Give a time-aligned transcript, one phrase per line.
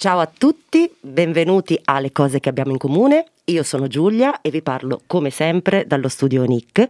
[0.00, 3.30] Ciao a tutti, benvenuti alle cose che abbiamo in comune.
[3.46, 6.86] Io sono Giulia e vi parlo come sempre dallo studio Nick.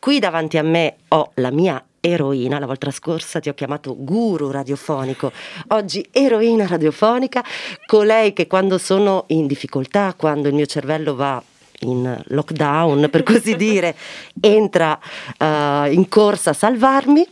[0.00, 4.50] Qui davanti a me ho la mia eroina, la volta scorsa ti ho chiamato guru
[4.50, 5.30] radiofonico,
[5.68, 7.44] oggi eroina radiofonica,
[7.86, 11.40] colei che quando sono in difficoltà, quando il mio cervello va
[11.82, 13.94] in lockdown per così dire,
[14.40, 14.98] entra
[15.38, 17.24] uh, in corsa a salvarmi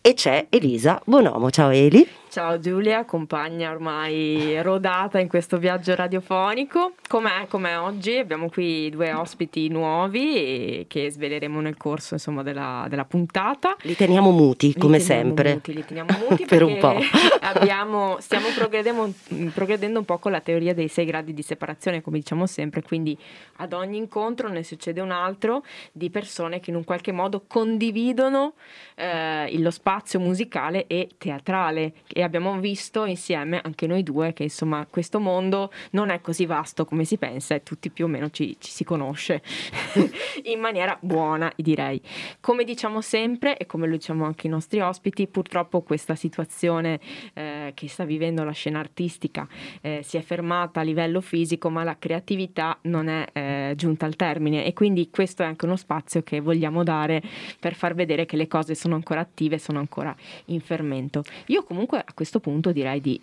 [0.00, 1.50] e c'è Elisa Bonomo.
[1.50, 2.17] Ciao Eli.
[2.30, 6.92] Ciao Giulia, compagna ormai rodata in questo viaggio radiofonico.
[7.08, 8.18] Com'è, com'è oggi?
[8.18, 13.76] Abbiamo qui due ospiti nuovi che sveleremo nel corso insomma, della, della, puntata.
[13.80, 15.52] Li teniamo muti, li come teniamo sempre.
[15.54, 16.96] Muti, li teniamo muti per un po'.
[17.40, 22.44] abbiamo, stiamo progredendo, un po' con la teoria dei sei gradi di separazione, come diciamo
[22.44, 23.16] sempre, quindi
[23.56, 28.52] ad ogni incontro ne succede un altro di persone che in un qualche modo condividono
[28.96, 34.84] eh, lo spazio musicale e teatrale e abbiamo visto insieme anche noi due che insomma
[34.90, 38.56] questo mondo non è così vasto come si pensa e tutti più o meno ci,
[38.58, 39.40] ci si conosce
[40.42, 42.02] in maniera buona direi.
[42.40, 46.98] Come diciamo sempre e come lo diciamo anche i nostri ospiti, purtroppo questa situazione
[47.34, 49.46] eh, che sta vivendo la scena artistica
[49.80, 54.16] eh, si è fermata a livello fisico ma la creatività non è eh, giunta al
[54.16, 57.22] termine e quindi questo è anche uno spazio che vogliamo dare
[57.60, 60.12] per far vedere che le cose sono ancora attive, sono ancora
[60.46, 61.22] in fermento.
[61.46, 63.20] Io comunque a questo punto direi di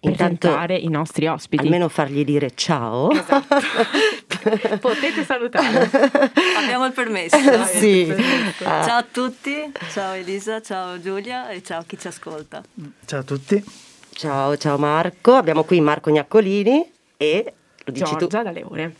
[0.00, 1.62] presentare i nostri ospiti.
[1.62, 3.10] Almeno fargli dire ciao.
[3.12, 3.56] Esatto.
[4.80, 5.88] Potete salutare.
[6.58, 7.36] Abbiamo il permesso.
[7.66, 8.06] sì.
[8.08, 8.64] Il permesso.
[8.64, 12.62] Ciao a tutti, ciao Elisa, ciao Giulia e ciao chi ci ascolta.
[13.06, 13.64] Ciao a tutti.
[14.12, 15.34] Ciao, ciao Marco.
[15.34, 16.84] Abbiamo qui Marco Gnaccolini
[17.16, 17.52] e
[17.84, 18.42] lo dici Giorgia tu.
[18.42, 18.94] da Leone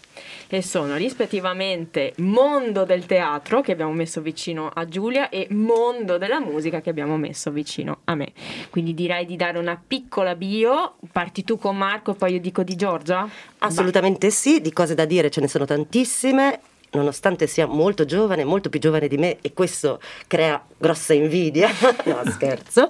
[0.48, 6.40] e sono rispettivamente mondo del teatro che abbiamo messo vicino a Giulia e mondo della
[6.40, 8.32] musica che abbiamo messo vicino a me.
[8.70, 10.96] Quindi direi di dare una piccola bio.
[11.10, 13.28] Parti tu con Marco e poi io dico di Giorgia?
[13.58, 14.36] Assolutamente Vai.
[14.36, 16.60] sì, di cose da dire ce ne sono tantissime
[16.94, 21.68] nonostante sia molto giovane, molto più giovane di me e questo crea grossa invidia,
[22.04, 22.88] no scherzo,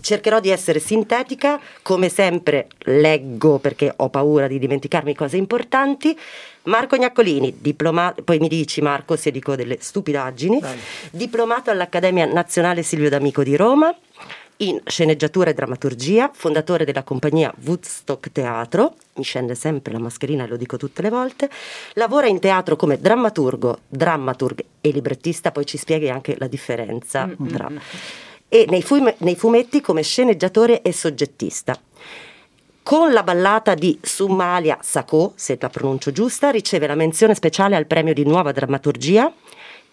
[0.00, 6.18] cercherò di essere sintetica, come sempre leggo perché ho paura di dimenticarmi cose importanti.
[6.64, 10.78] Marco Gnaccolini, diplomato, poi mi dici Marco se dico delle stupidaggini, Dai.
[11.10, 13.94] diplomato all'Accademia Nazionale Silvio D'Amico di Roma,
[14.58, 20.48] in sceneggiatura e drammaturgia, fondatore della compagnia Woodstock Teatro, mi scende sempre la mascherina e
[20.48, 21.48] lo dico tutte le volte,
[21.94, 27.52] lavora in teatro come drammaturgo, drammaturg e librettista, poi ci spieghi anche la differenza mm-hmm.
[27.52, 27.70] tra...
[28.48, 31.78] e nei, fume, nei fumetti come sceneggiatore e soggettista.
[32.82, 37.86] Con la ballata di Sumalia Sacco, se la pronuncio giusta, riceve la menzione speciale al
[37.86, 39.30] premio di nuova drammaturgia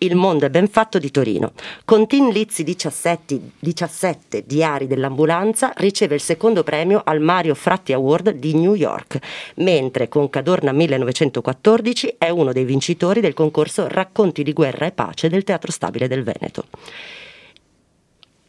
[0.05, 1.53] il mondo è ben fatto di Torino.
[1.83, 8.31] Con Tin Lizzi 17, 17 Diari dell'ambulanza riceve il secondo premio al Mario Fratti Award
[8.31, 9.19] di New York,
[9.55, 15.29] mentre con Cadorna 1914 è uno dei vincitori del concorso Racconti di guerra e pace
[15.29, 16.65] del Teatro Stabile del Veneto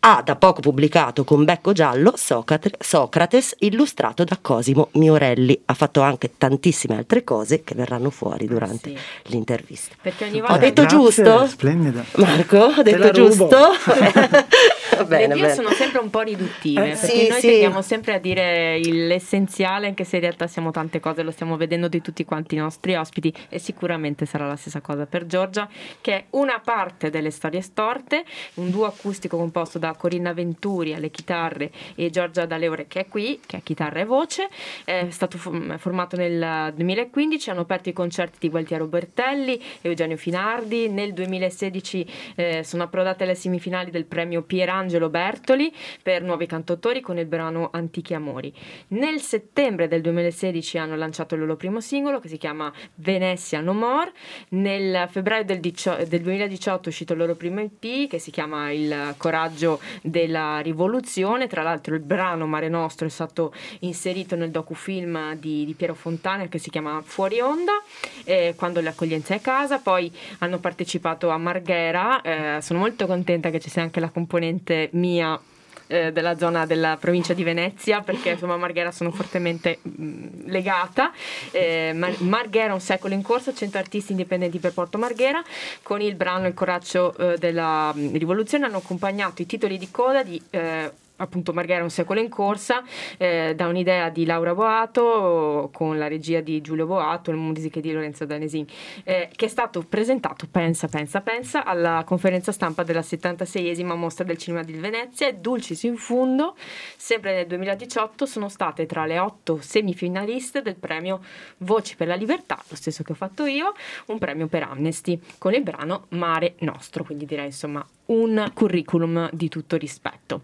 [0.09, 5.61] ha da poco pubblicato con becco giallo Socrates illustrato da Cosimo Miorelli.
[5.65, 9.33] Ha fatto anche tantissime altre cose che verranno fuori durante sì.
[9.33, 9.97] l'intervista.
[10.01, 10.55] Perché ogni volta...
[10.55, 11.47] Ho detto Grazie, giusto?
[11.49, 12.05] Splendida.
[12.19, 13.49] Marco, ho detto giusto?
[15.09, 15.55] bene, Le bene.
[15.55, 17.47] sono sempre un po' riduttive, eh, perché sì, noi sì.
[17.49, 21.89] tendiamo sempre a dire l'essenziale, anche se in realtà siamo tante cose, lo stiamo vedendo
[21.89, 25.69] di tutti quanti i nostri ospiti e sicuramente sarà la stessa cosa per Giorgia,
[26.01, 28.25] che è una parte delle storie storte,
[28.55, 33.41] un duo acustico composto da Corinna Venturi alle chitarre e Giorgia D'Aleore che è qui,
[33.45, 34.49] che è chitarra e voce,
[34.85, 40.89] è stato formato nel 2015, hanno aperto i concerti di Gualtiero Bertelli e Eugenio Finardi,
[40.89, 42.07] nel 2016
[42.37, 47.71] eh, sono approdate alle semifinali del premio Pierangelo Bertoli per nuovi cantautori con il brano
[47.73, 48.53] Antichi Amori.
[48.89, 53.73] Nel settembre del 2016 hanno lanciato il loro primo singolo che si chiama Venezia No
[53.73, 54.13] More,
[54.51, 59.15] nel febbraio del, del 2018 è uscito il loro primo EP che si chiama Il
[59.17, 61.47] Coraggio della rivoluzione.
[61.47, 66.47] Tra l'altro il brano Mare Nostro è stato inserito nel docufilm di, di Piero Fontana
[66.47, 67.83] che si chiama Fuori Onda,
[68.25, 69.79] eh, quando l'accoglienza è a casa.
[69.79, 74.89] Poi hanno partecipato a Marghera, eh, sono molto contenta che ci sia anche la componente
[74.93, 75.39] mia
[75.87, 80.27] eh, della zona della provincia di Venezia perché insomma a Marghera sono fortemente mh, mm,
[80.47, 81.13] legata.
[81.51, 85.43] Eh, Mar- Marghera un secolo in corso 100 artisti indipendenti per Porto Marghera.
[85.83, 90.23] Con il brano Il coraggio eh, della mm, rivoluzione hanno accompagnato i titoli di coda
[90.23, 92.83] di eh, appunto Marghera un secolo in corsa,
[93.17, 97.93] eh, da un'idea di Laura Boato con la regia di Giulio Boato, le musiche di
[97.93, 98.67] Lorenzo Danesini,
[99.05, 104.39] eh, che è stato presentato, pensa, pensa, pensa, alla conferenza stampa della 76esima mostra del
[104.39, 106.57] cinema di Venezia e Dulcis in Fundo,
[106.97, 111.21] sempre nel 2018, sono state tra le otto semifinaliste del premio
[111.59, 113.75] Voci per la Libertà, lo stesso che ho fatto io,
[114.07, 119.49] un premio per Amnesty, con il brano Mare Nostro, quindi direi insomma un curriculum di
[119.49, 120.43] tutto rispetto.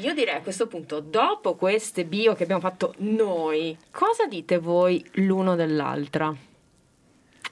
[0.00, 5.04] Io direi a questo punto, dopo queste bio che abbiamo fatto noi, cosa dite voi
[5.14, 6.32] l'uno dell'altra?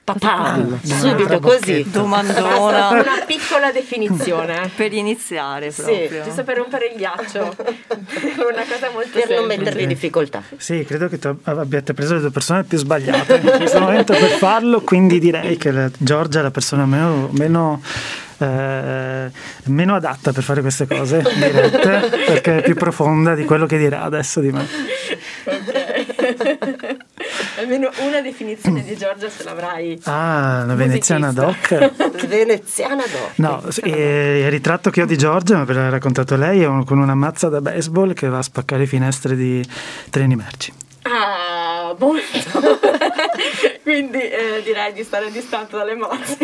[0.01, 1.85] Papam, subito così.
[1.89, 2.91] Domandona.
[2.91, 4.71] Una piccola definizione.
[4.75, 6.07] per iniziare proprio.
[6.07, 7.39] Sì, giusto per rompere il ghiaccio.
[7.41, 9.35] Una cosa molto Per semplice.
[9.35, 10.41] non mettervi in difficoltà.
[10.55, 14.29] Sì, credo che tu abbiate preso le due persone più sbagliate in questo momento per
[14.29, 17.81] farlo, quindi direi che la, Giorgia è la persona meno, meno
[18.37, 19.31] eh,
[19.65, 24.03] meno adatta per fare queste cose dirette perché è più profonda di quello che dirà
[24.03, 24.67] adesso di me.
[25.45, 26.97] Ok.
[27.57, 29.99] Almeno una definizione di Giorgia ce l'avrai.
[30.03, 31.91] Ah, la veneziana doc.
[32.27, 33.31] veneziana doc.
[33.35, 37.15] No, e il ritratto che ho di Giorgia, me l'ha raccontato lei, è con una
[37.15, 39.65] mazza da baseball che va a spaccare finestre di
[40.09, 40.76] treni merci.
[41.09, 42.79] Ah, molto.
[43.83, 46.37] Quindi eh, direi di stare distante dalle mazze.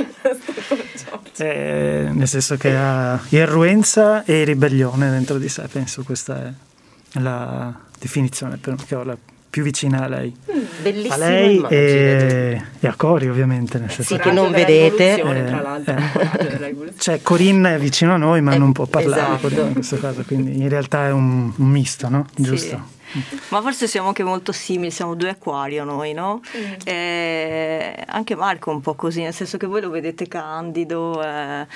[1.37, 7.73] Eh, nel senso che ha irruenza e ribellione dentro di sé, penso questa è la
[7.99, 9.17] definizione che ho la
[9.49, 10.35] più vicina a lei.
[10.81, 13.77] Bellissima a lei e, e a Cori ovviamente.
[13.77, 15.19] Nel senso Sì, che non vedete.
[15.19, 15.95] Eh, tra l'altro.
[15.95, 16.93] eh.
[16.97, 19.61] Cioè Corinne è vicino a noi ma Eh, non può parlare esatto.
[19.61, 22.25] In questo caso, quindi in realtà è un, un misto, no?
[22.35, 23.01] Giusto?
[23.49, 26.41] Ma forse siamo anche molto simili, siamo due acquario noi, no?
[26.57, 26.73] Mm.
[26.85, 31.67] E anche Marco è un po' così, nel senso che voi lo vedete candido, eh,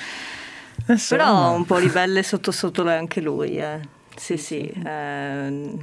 [0.86, 3.80] Eh, però un po' ribelle sotto sotto lo è anche lui, eh.
[4.16, 4.60] Sì, sì.
[4.84, 5.76] eh,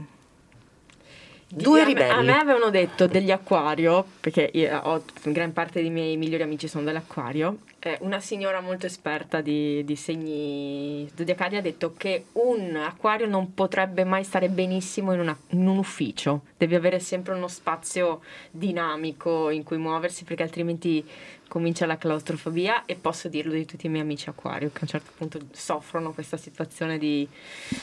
[1.57, 2.11] Due ribelli.
[2.11, 6.67] A me avevano detto degli acquario, perché io ho gran parte dei miei migliori amici
[6.67, 7.59] sono dell'acquario.
[7.79, 13.53] eh, una signora molto esperta di, di segni zodiacali ha detto che un acquario non
[13.53, 19.49] potrebbe mai stare benissimo in, una- in un ufficio, deve avere sempre uno spazio dinamico
[19.49, 21.05] in cui muoversi, perché altrimenti
[21.55, 22.83] comincia la claustrofobia.
[22.85, 26.11] E posso dirlo di tutti i miei amici acquario, che a un certo punto soffrono
[26.11, 27.25] questa situazione di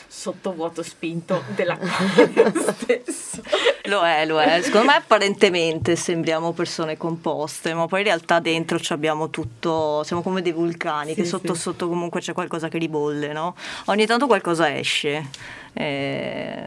[0.07, 3.41] sottovuoto spinto dell'acquario stesso.
[3.85, 4.61] Lo è, lo è.
[4.61, 10.21] Secondo me apparentemente sembriamo persone composte, ma poi in realtà dentro ci abbiamo tutto, siamo
[10.21, 11.61] come dei vulcani, Sì, che sotto sì.
[11.61, 13.55] sotto comunque c'è qualcosa che ribolle, no?
[13.85, 15.29] Ogni tanto qualcosa esce.
[15.73, 16.65] Eh,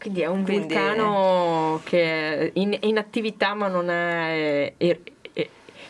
[0.00, 4.72] Quindi è un Quindi- vulcano che è in, in attività ma non è...
[4.78, 5.00] er-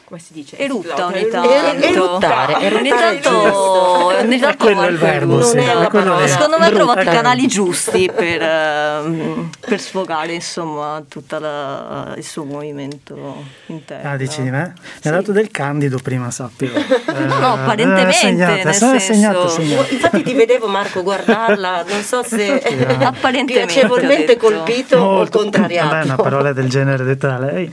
[0.08, 0.56] come si dice?
[0.56, 1.50] Erutta ogni tanto.
[1.50, 6.22] Er- eruttare, ogni tanto, ogni tanto quello è il verbo, erutta.
[6.22, 6.28] sì.
[6.30, 12.44] Secondo me ha trovato i canali giusti per, ehm, per sfogare insomma tutto il suo
[12.44, 14.10] movimento interno.
[14.10, 14.72] Ah, dici di me?
[15.04, 16.72] Mi ha dato del candido prima, sappilo.
[17.08, 19.92] Eh, no, apparentemente, Segnate, nel segnato, senso- segnato.
[19.92, 22.60] Infatti ti vedevo Marco guardarla, non so se
[23.00, 25.88] Apparentemente, piacevolmente colpito o il contrariato.
[25.88, 27.72] Vabbè, una parola del genere detta da lei.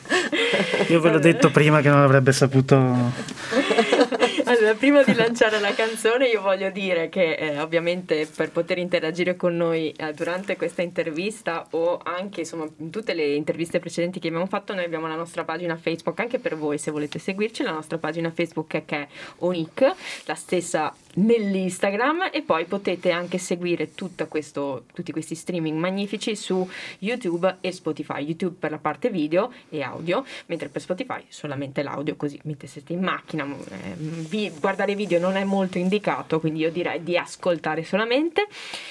[0.88, 2.76] Io ve l'ho detto prima che non avrebbe saputo.
[4.48, 9.36] Allora, prima di lanciare la canzone, io voglio dire che eh, ovviamente per poter interagire
[9.36, 14.28] con noi eh, durante questa intervista o anche insomma in tutte le interviste precedenti che
[14.28, 17.72] abbiamo fatto, noi abbiamo la nostra pagina Facebook anche per voi se volete seguirci, la
[17.72, 19.08] nostra pagina Facebook è che è
[19.40, 19.94] Onic,
[20.26, 23.90] la stessa nell'Instagram e poi potete anche seguire
[24.28, 26.68] questo, tutti questi streaming magnifici su
[27.00, 28.24] YouTube e Spotify.
[28.24, 32.94] YouTube per la parte video e audio, mentre per Spotify solamente l'audio, così mentre siete
[32.94, 37.84] in macchina, eh, vi- guardare video non è molto indicato, quindi io direi di ascoltare
[37.84, 38.48] solamente.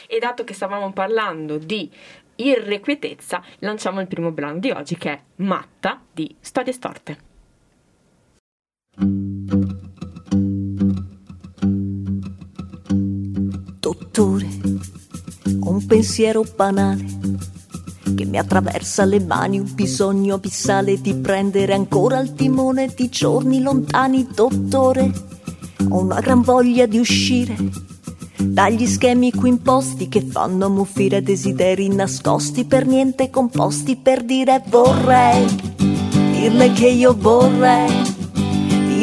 [0.06, 1.90] E dato che stavamo parlando di
[2.36, 7.33] irrequietezza, lanciamo il primo brano di oggi che è Matta di Storie Storte.
[14.14, 14.46] Dottore,
[15.58, 17.04] ho un pensiero banale
[18.14, 23.60] che mi attraversa le mani, un bisogno abissale di prendere ancora il timone di giorni
[23.60, 25.10] lontani, dottore.
[25.88, 27.56] Ho una gran voglia di uscire
[28.36, 35.44] dagli schemi qui imposti che fanno muffire desideri nascosti per niente composti per dire vorrei
[36.30, 38.13] dirle che io vorrei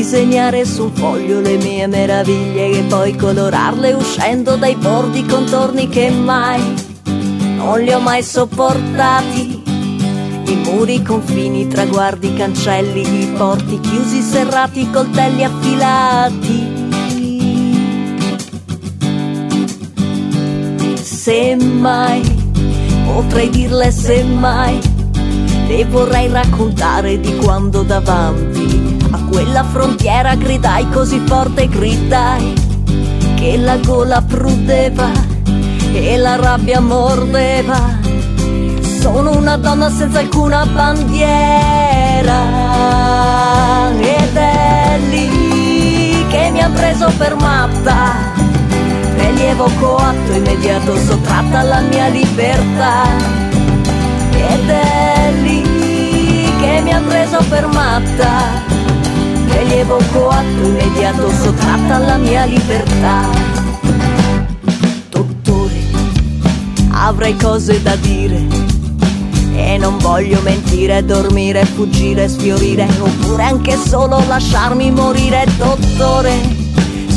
[0.01, 6.09] disegnare su un foglio le mie meraviglie e poi colorarle uscendo dai bordi contorni che
[6.09, 6.59] mai
[7.57, 9.61] non li ho mai sopportati.
[10.47, 16.79] I muri, confini, traguardi, cancelli, i porti chiusi, serrati, coltelli affilati.
[20.95, 22.23] semmai
[23.05, 24.79] potrei dirle semmai
[25.67, 28.80] le vorrei raccontare di quando davanti
[29.31, 32.53] quella frontiera gridai così forte gridai
[33.35, 35.09] che la gola prudeva
[35.93, 37.99] e la rabbia mordeva.
[38.99, 42.39] Sono una donna senza alcuna bandiera
[43.99, 48.13] ed è lì che mi ha preso per matta.
[49.15, 53.05] Prelievo coatto immediato sottratta alla mia libertà.
[54.33, 55.63] Ed è lì
[56.59, 58.80] che mi ha preso per matta
[59.61, 63.29] prelievo coatto immediato sottratta alla mia libertà.
[65.09, 65.81] Dottore
[66.89, 68.41] avrei cose da dire
[69.53, 75.45] e non voglio mentire, dormire, fuggire, sfiorire Oppure anche solo lasciarmi morire.
[75.57, 76.33] Dottore,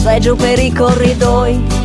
[0.06, 1.82] e giù per i corridoi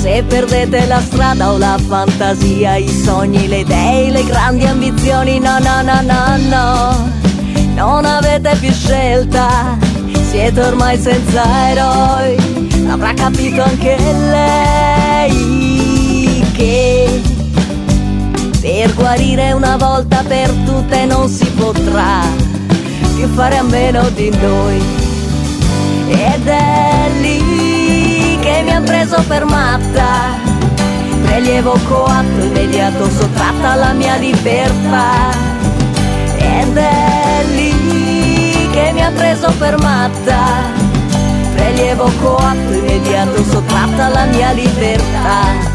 [0.00, 5.58] se perdete la strada o la fantasia, i sogni, le idee, le grandi ambizioni, no,
[5.58, 7.25] no, no, no, no,
[7.76, 9.76] non avete più scelta,
[10.30, 12.34] siete ormai senza eroi,
[12.88, 13.96] avrà capito anche
[14.30, 15.34] lei
[16.54, 17.20] che
[18.62, 22.22] per guarire una volta per tutte non si potrà
[23.14, 24.82] più fare a meno di noi.
[26.08, 30.38] Ed è lì che mi ha preso per matta,
[31.26, 35.28] prelievo coatto immediato sottratta alla mia libertà.
[36.38, 40.38] Ed è lì che mi ha preso per matta,
[41.54, 45.74] prelievo coatto immediato sottratta alla mia libertà.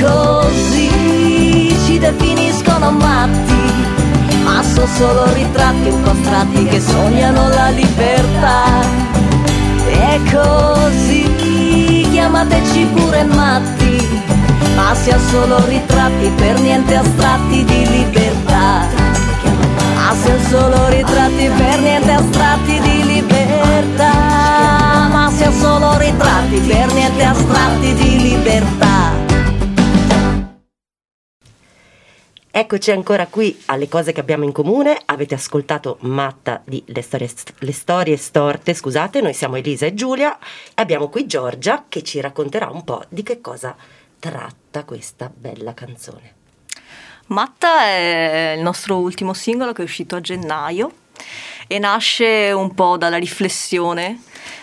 [0.00, 3.54] così ci definiscono matti,
[4.42, 8.99] ma sono solo ritratti un po' astratti che sognano la libertà.
[10.00, 14.08] E così chiamateci pure matti,
[14.74, 18.86] ma siamo solo ritratti per niente astratti di libertà.
[19.94, 24.12] Ma siamo solo ritratti per niente astratti di libertà.
[25.12, 29.29] Ma siamo solo ritratti per niente astratti di libertà.
[32.52, 35.00] Eccoci ancora qui alle cose che abbiamo in comune.
[35.04, 40.36] Avete ascoltato Matta di Le storie, Le storie storte, scusate, noi siamo Elisa e Giulia
[40.36, 40.40] e
[40.74, 43.76] abbiamo qui Giorgia che ci racconterà un po' di che cosa
[44.18, 46.34] tratta questa bella canzone.
[47.26, 50.90] Matta è il nostro ultimo singolo che è uscito a gennaio
[51.68, 54.22] e nasce un po' dalla riflessione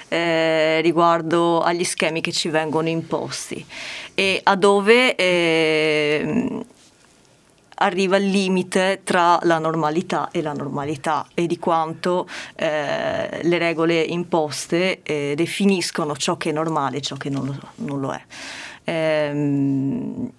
[0.09, 3.65] eh, riguardo agli schemi che ci vengono imposti
[4.13, 6.65] e a dove eh,
[7.79, 14.01] arriva il limite tra la normalità e la normalità e di quanto eh, le regole
[14.01, 18.21] imposte eh, definiscono ciò che è normale e ciò che non lo, non lo è.
[18.85, 20.31] Ehm,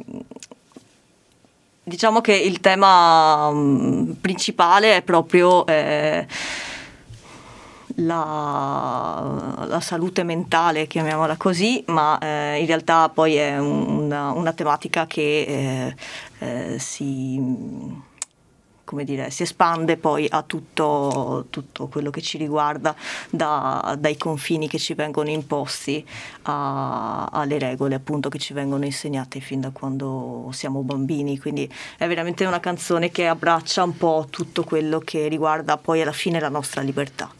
[1.88, 6.26] diciamo che il tema um, principale è proprio eh,
[8.00, 15.06] la, la, salute mentale, chiamiamola così, ma eh, in realtà poi è una, una tematica
[15.06, 15.94] che
[16.38, 18.06] eh, eh, si
[18.88, 22.96] come dire, si espande poi a tutto, tutto quello che ci riguarda
[23.28, 26.02] da, dai confini che ci vengono imposti
[26.44, 31.38] a, alle regole appunto che ci vengono insegnate fin da quando siamo bambini.
[31.38, 36.12] Quindi è veramente una canzone che abbraccia un po' tutto quello che riguarda poi alla
[36.12, 37.30] fine la nostra libertà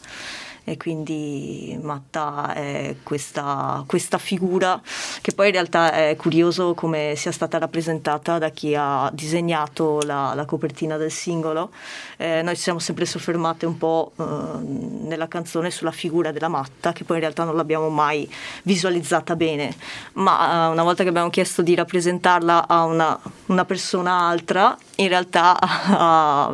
[0.70, 4.80] e quindi Matta è questa, questa, figura
[5.22, 10.34] che poi in realtà è curioso come sia stata rappresentata da chi ha disegnato la,
[10.34, 11.70] la copertina del singolo.
[12.18, 16.92] Eh, noi ci siamo sempre soffermate un po' eh, nella canzone sulla figura della Matta
[16.92, 18.30] che poi in realtà non l'abbiamo mai
[18.64, 19.74] visualizzata bene,
[20.14, 25.08] ma eh, una volta che abbiamo chiesto di rappresentarla a una, una persona altra, in
[25.08, 26.48] realtà ha,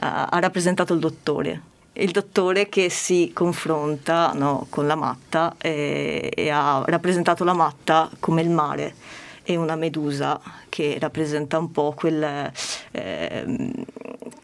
[0.00, 1.62] ha rappresentato il dottore
[1.98, 8.10] il dottore che si confronta no, con la matta e, e, ha rappresentato la matta
[8.20, 8.94] come il mare
[9.42, 12.52] e una medusa che rappresenta un po' quel,
[12.90, 13.72] eh,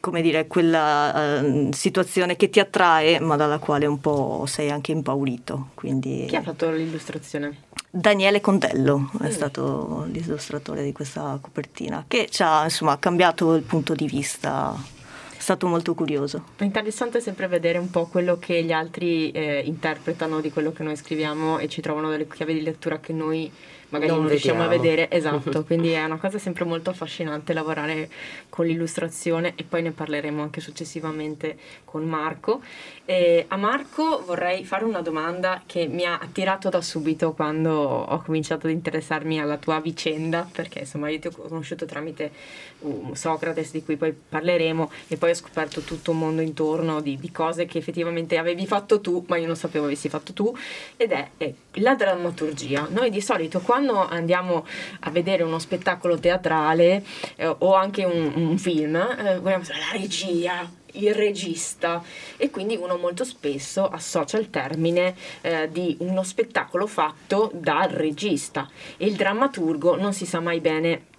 [0.00, 4.92] come dire, quella eh, situazione che ti attrae ma dalla quale un po' sei anche
[4.92, 5.68] impaurito.
[5.75, 7.58] Quindi, Chi ha fatto l'illustrazione?
[7.90, 9.30] Daniele Condello è mm.
[9.30, 14.75] stato l'illustratore di questa copertina che ci ha insomma, cambiato il punto di vista
[15.45, 16.43] stato molto curioso.
[16.57, 20.83] È interessante sempre vedere un po' quello che gli altri eh, interpretano di quello che
[20.83, 23.53] noi scriviamo e ci trovano delle chiavi di lettura che noi
[23.91, 25.11] magari non, non riusciamo a vedere.
[25.11, 28.09] Esatto, quindi è una cosa sempre molto affascinante lavorare
[28.49, 32.63] con l'illustrazione e poi ne parleremo anche successivamente con Marco.
[33.06, 38.23] E a Marco vorrei fare una domanda che mi ha attirato da subito quando ho
[38.23, 42.32] cominciato ad interessarmi alla tua vicenda, perché insomma io ti ho conosciuto tramite
[42.78, 47.18] uh, Socrates di cui poi parleremo e poi ho scoperto tutto un mondo intorno di,
[47.18, 50.56] di cose che effettivamente avevi fatto tu, ma io non sapevo avessi fatto tu,
[50.96, 52.88] ed è, è la drammaturgia.
[52.90, 54.64] Noi di solito quando andiamo
[55.00, 57.04] a vedere uno spettacolo teatrale
[57.37, 62.03] eh, o anche un, un film, eh, vogliamo la regia, il regista
[62.37, 68.69] e quindi uno molto spesso associa il termine eh, di uno spettacolo fatto dal regista
[68.97, 71.13] e il drammaturgo non si sa mai bene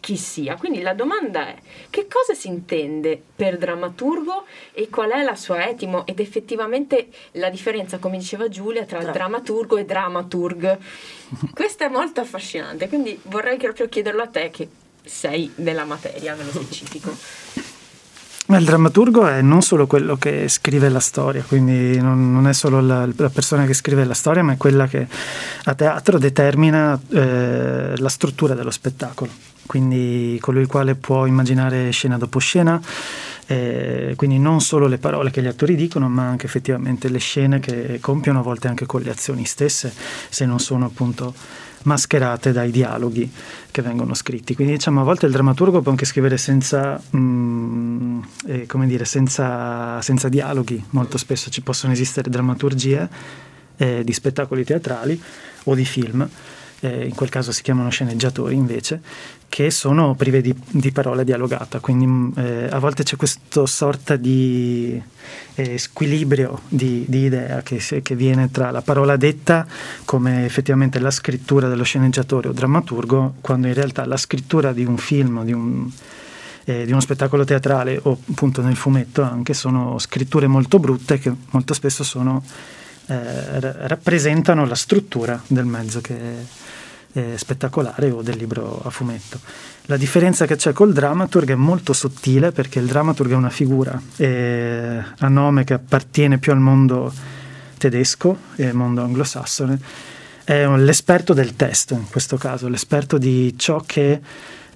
[0.00, 0.56] chi sia.
[0.56, 1.56] Quindi la domanda è
[1.90, 7.50] che cosa si intende per drammaturgo e qual è la sua etimo ed effettivamente la
[7.50, 9.12] differenza, come diceva Giulia, tra Tra.
[9.12, 10.78] drammaturgo e dramaturg.
[11.54, 14.68] Questo è molto affascinante, quindi vorrei proprio chiederlo a te che
[15.04, 17.14] sei nella materia, nello specifico.
[18.48, 22.80] Il drammaturgo è non solo quello che scrive la storia, quindi non, non è solo
[22.80, 25.04] la, la, persona che scrive la storia, ma è quella che
[25.64, 29.32] a teatro determina eh, la struttura dello spettacolo.
[29.66, 32.80] Quindi colui il quale può immaginare scena dopo scena,
[33.46, 37.58] eh, quindi non solo le parole che gli attori dicono, ma anche effettivamente le scene
[37.58, 39.92] che compiono, a volte anche con le azioni stesse,
[40.28, 41.34] se non sono appunto
[41.86, 43.30] mascherate dai dialoghi
[43.70, 44.54] che vengono scritti.
[44.54, 50.28] Quindi diciamo a volte il drammaturgo può anche scrivere senza, mm, eh, dire, senza, senza,
[50.28, 53.08] dialoghi, molto spesso ci possono esistere drammaturgie
[53.76, 55.20] eh, di spettacoli teatrali
[55.64, 56.28] o di film.
[56.80, 59.00] Eh, in quel caso si chiamano sceneggiatori invece,
[59.48, 64.16] che sono prive di, di parola dialogata, quindi mm, eh, a volte c'è questa sorta
[64.16, 65.00] di
[65.54, 69.66] eh, squilibrio di, di idea che, che, viene tra la parola detta
[70.04, 74.98] come effettivamente la scrittura dello sceneggiatore o drammaturgo, quando in realtà la scrittura di un
[74.98, 75.90] film, di un,
[76.64, 81.32] eh, di uno spettacolo teatrale o appunto nel fumetto anche sono scritture molto brutte che
[81.50, 82.42] molto spesso sono,
[83.06, 86.14] eh, rappresentano la struttura del mezzo che
[87.16, 89.40] eh, spettacolare o del libro a fumetto.
[89.86, 93.98] La differenza che c'è col dramaturg è molto sottile perché il dramaturg è una figura
[94.16, 97.10] eh, a nome che appartiene più al mondo
[97.78, 99.80] tedesco e al mondo anglosassone.
[100.44, 104.20] È l'esperto del testo in questo caso, l'esperto di ciò che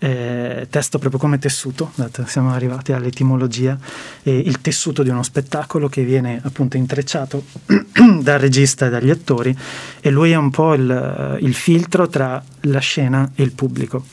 [0.02, 1.92] eh, testo proprio come tessuto,
[2.24, 3.78] siamo arrivati all'etimologia,
[4.22, 7.44] eh, il tessuto di uno spettacolo che viene appunto intrecciato
[8.20, 9.56] dal regista e dagli attori
[10.00, 14.04] e lui è un po' il, il filtro tra la scena e il pubblico.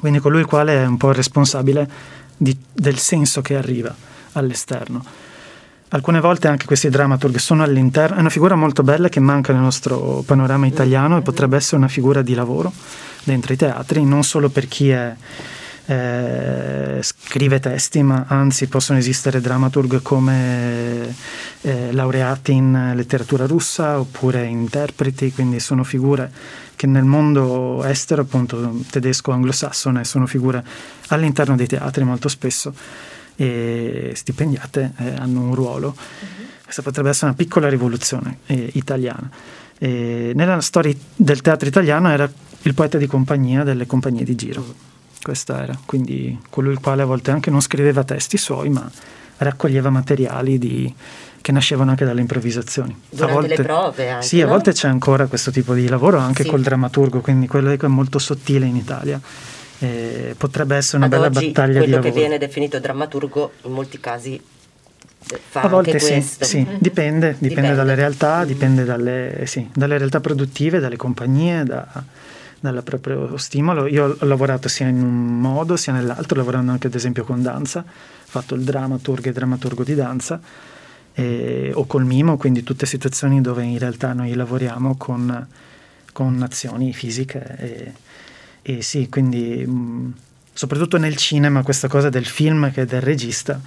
[0.00, 1.88] Quindi colui il quale è un po' il responsabile
[2.36, 3.94] di, del senso che arriva
[4.32, 5.27] all'esterno.
[5.90, 9.62] Alcune volte anche questi dramaturg sono all'interno, è una figura molto bella che manca nel
[9.62, 12.70] nostro panorama italiano e potrebbe essere una figura di lavoro
[13.24, 15.16] dentro i teatri, non solo per chi è,
[15.86, 21.14] eh, scrive testi, ma anzi possono esistere dramaturg come
[21.62, 26.30] eh, laureati in letteratura russa oppure interpreti, quindi sono figure
[26.76, 30.62] che nel mondo estero, appunto tedesco anglosassone, sono figure
[31.08, 32.74] all'interno dei teatri molto spesso
[33.40, 35.94] e stipendiate, eh, hanno un ruolo.
[35.96, 36.48] Mm-hmm.
[36.64, 39.30] Questa potrebbe essere una piccola rivoluzione eh, italiana.
[39.78, 42.28] E nella storia del teatro italiano era
[42.62, 44.74] il poeta di compagnia delle compagnie di giro.
[45.22, 48.90] Questo era, quindi colui il quale a volte anche non scriveva testi suoi, ma
[49.36, 50.92] raccoglieva materiali di,
[51.40, 52.96] che nascevano anche dalle improvvisazioni.
[53.08, 54.46] Durante a volte, le prove anche, Sì, no?
[54.46, 56.48] a volte c'è ancora questo tipo di lavoro anche sì.
[56.48, 59.20] col drammaturgo, quindi quello è molto sottile in Italia.
[59.80, 61.78] Eh, potrebbe essere una Ad bella oggi, battaglia.
[61.78, 64.40] Quello che viene definito drammaturgo in molti casi
[65.36, 70.20] fa a volte sì, sì, dipende, dipende, dipende, dalle realtà, dipende dalle, sì, dalle, realtà
[70.20, 71.86] produttive, dalle compagnie, da,
[72.60, 73.86] dal proprio stimolo.
[73.86, 77.80] Io ho lavorato sia in un modo sia nell'altro, lavorando anche ad esempio con danza,
[77.80, 77.84] ho
[78.24, 80.40] fatto il drammaturgo e drammaturgo di danza,
[81.12, 85.46] e, o col mimo, quindi tutte situazioni dove in realtà noi lavoriamo con,
[86.12, 87.56] con azioni fisiche.
[87.58, 87.92] E,
[88.68, 90.12] e sì, quindi mh,
[90.52, 93.58] soprattutto nel cinema questa cosa del film che del regista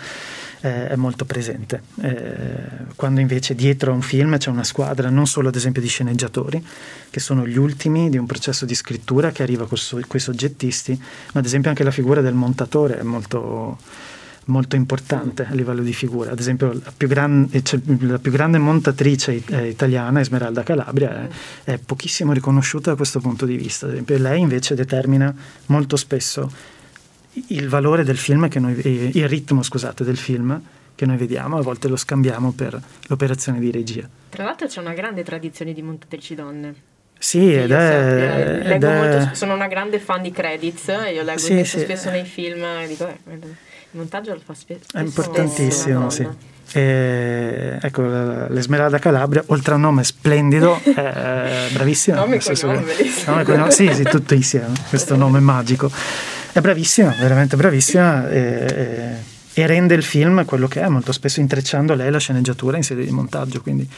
[0.62, 1.82] eh, è molto presente.
[2.02, 5.88] Eh, quando invece dietro a un film c'è una squadra, non solo ad esempio di
[5.88, 6.64] sceneggiatori,
[7.10, 10.96] che sono gli ultimi di un processo di scrittura che arriva con so- quei soggettisti,
[11.34, 13.80] ma ad esempio anche la figura del montatore è molto
[14.52, 16.32] molto importante a livello di figura.
[16.32, 21.28] Ad esempio, la più, gran, cioè, la più grande montatrice eh, italiana, Esmeralda Calabria,
[21.64, 23.86] è, è, pochissimo riconosciuta da questo punto di vista.
[23.86, 25.34] Ad esempio, lei invece determina
[25.68, 26.52] molto spesso
[27.48, 30.62] il valore del film che noi, eh, il ritmo scusate, del film
[30.94, 34.08] che noi vediamo, a volte lo scambiamo per l'operazione di regia.
[34.30, 36.76] Tra l'altro c'è una grande tradizione di montatrici donne.
[37.18, 38.98] Sì, ed è, ed è...
[38.98, 41.80] Molto, sono una grande fan di credits io leggo sì, sì.
[41.82, 43.40] spesso nei film e dico, eh,
[43.92, 44.86] il montaggio lo fa spesso.
[44.94, 46.28] È importantissimo, sì.
[46.74, 52.18] E, ecco, l'Esmeralda Calabria, oltre a un nome splendido, è bravissima.
[52.18, 52.84] Nome e cognome,
[53.26, 55.92] nome, cognome, sì, sì, tutto insieme, questo nome magico.
[56.54, 59.16] È bravissima, veramente bravissima e,
[59.54, 63.04] e rende il film quello che è, molto spesso intrecciando lei la sceneggiatura in sede
[63.04, 63.90] di montaggio, quindi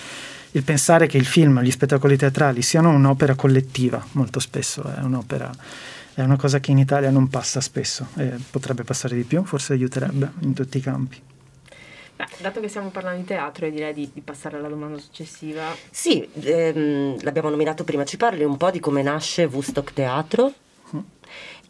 [0.55, 5.51] il pensare che il film, gli spettacoli teatrali siano un'opera collettiva, molto spesso è un'opera,
[6.13, 9.73] è una cosa che in Italia non passa spesso e potrebbe passare di più, forse
[9.73, 11.21] aiuterebbe in tutti i campi.
[12.15, 15.75] Beh, dato che stiamo parlando di teatro, direi di, di passare alla domanda successiva.
[15.89, 20.53] Sì, ehm, l'abbiamo nominato prima, ci parli un po' di come nasce Woodstock Teatro
[20.95, 20.99] mm.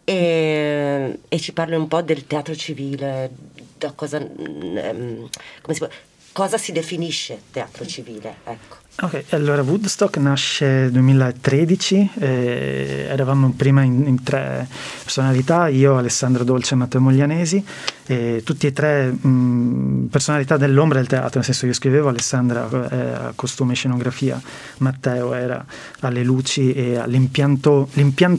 [0.04, 3.32] e, e, ci parli un po' del teatro civile,
[3.78, 5.30] da cosa, ehm,
[5.62, 5.88] come si può,
[6.34, 8.36] cosa si definisce teatro civile?
[8.43, 8.82] Ecco.
[9.02, 14.67] Ok, allora Woodstock nasce nel 2013, eh, eravamo prima in, in, tre
[15.02, 17.65] personalità, io, Alessandro Dolce e Matteo Moglianesi,
[18.06, 23.32] eh, tutti e tre mh, personalità dell'ombra del teatro, nel senso io scrivevo, Alessandra eh,
[23.34, 24.39] costume e scenografia,
[24.78, 25.65] Matteo era
[26.02, 27.88] alle luci e all'impianto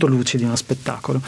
[0.07, 1.21] luci di uno spettacolo.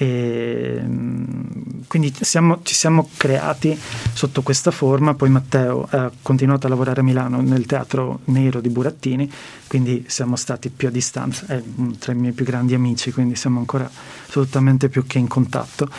[0.00, 3.78] E, mm, quindi siamo, ci siamo creati
[4.14, 8.70] sotto questa forma, poi Matteo ha continuato a lavorare a Milano nel teatro nero di
[8.70, 9.30] Burattini,
[9.66, 11.62] quindi siamo stati più a distanza, è
[11.98, 13.90] tra i miei più grandi amici, quindi siamo ancora
[14.26, 15.90] assolutamente più che in contatto.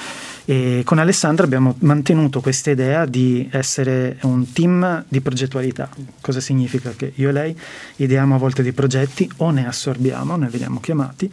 [0.46, 5.88] E con Alessandra abbiamo mantenuto questa idea di essere un team di progettualità.
[6.20, 6.92] Cosa significa?
[6.96, 7.60] Che io e lei
[7.98, 11.32] ideiamo a volte dei progetti o ne assorbiamo, ne veniamo chiamati,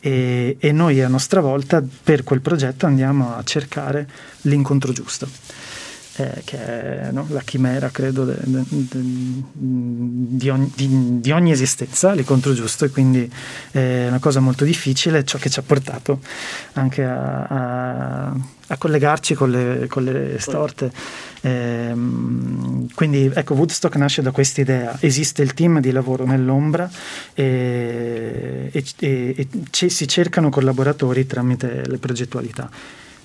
[0.00, 4.08] e, e noi a nostra volta per quel progetto andiamo a cercare
[4.42, 5.28] l'incontro giusto.
[6.16, 9.00] Eh, che è no, la chimera, credo, de, de, de,
[9.52, 13.30] di, ogni, di, di, ogni, esistenza, l'incontro giusto, e quindi
[13.70, 16.20] è una cosa molto difficile, ciò che ci ha portato
[16.72, 18.34] anche a, a,
[18.66, 20.92] a collegarci con le, con le storte.
[21.42, 21.92] Eh,
[22.94, 26.90] quindi ecco, Woodstock nasce da questa idea, esiste il team di lavoro nell'ombra
[27.34, 32.68] e, e, e, e si cercano collaboratori tramite le progettualità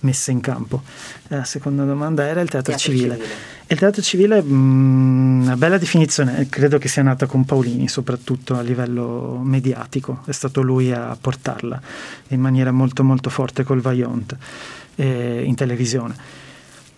[0.05, 0.83] messe in campo.
[1.27, 3.15] La seconda domanda era il teatro, teatro civile.
[3.15, 3.33] civile.
[3.67, 8.55] Il teatro civile, mh, mm, una bella definizione, credo che sia nata con Paolini, soprattutto
[8.55, 11.81] a livello mediatico, è stato lui a portarla
[12.29, 14.37] in maniera molto molto forte col Vaillant
[14.95, 16.43] eh, in televisione.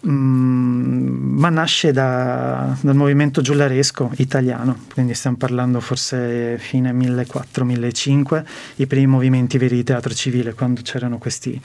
[0.05, 8.43] Mm, ma nasce da, dal movimento giullaresco italiano, quindi stiamo parlando forse fine 1400-1500,
[8.75, 11.59] i primi movimenti veri di teatro civile, quando c'erano questi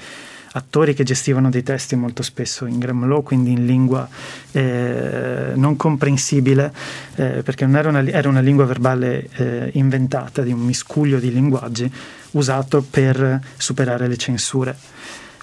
[0.55, 4.09] attori che gestivano dei testi molto spesso in gremlò, quindi in lingua
[4.51, 6.73] eh, non comprensibile,
[7.16, 11.31] eh, perché non era una, era una lingua verbale eh, inventata, di un miscuglio di
[11.33, 11.90] linguaggi
[12.33, 14.77] usato per superare le censure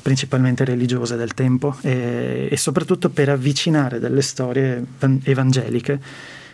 [0.02, 4.84] principalmente religiose del tempo e, e soprattutto per avvicinare delle storie
[5.24, 6.00] evangeliche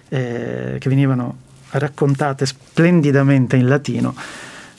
[0.09, 1.37] eh, che venivano
[1.71, 4.15] raccontate splendidamente in latino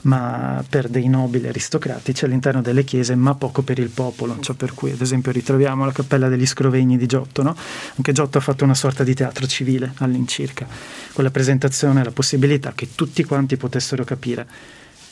[0.07, 4.39] ma per dei nobili aristocratici all'interno delle chiese, ma poco per il popolo.
[4.41, 7.43] Ciò per cui, ad esempio, ritroviamo la cappella degli Scrovegni di Giotto.
[7.43, 7.57] No?
[7.97, 10.67] Anche Giotto ha fatto una sorta di teatro civile all'incirca,
[11.13, 14.47] con la presentazione e la possibilità che tutti quanti potessero capire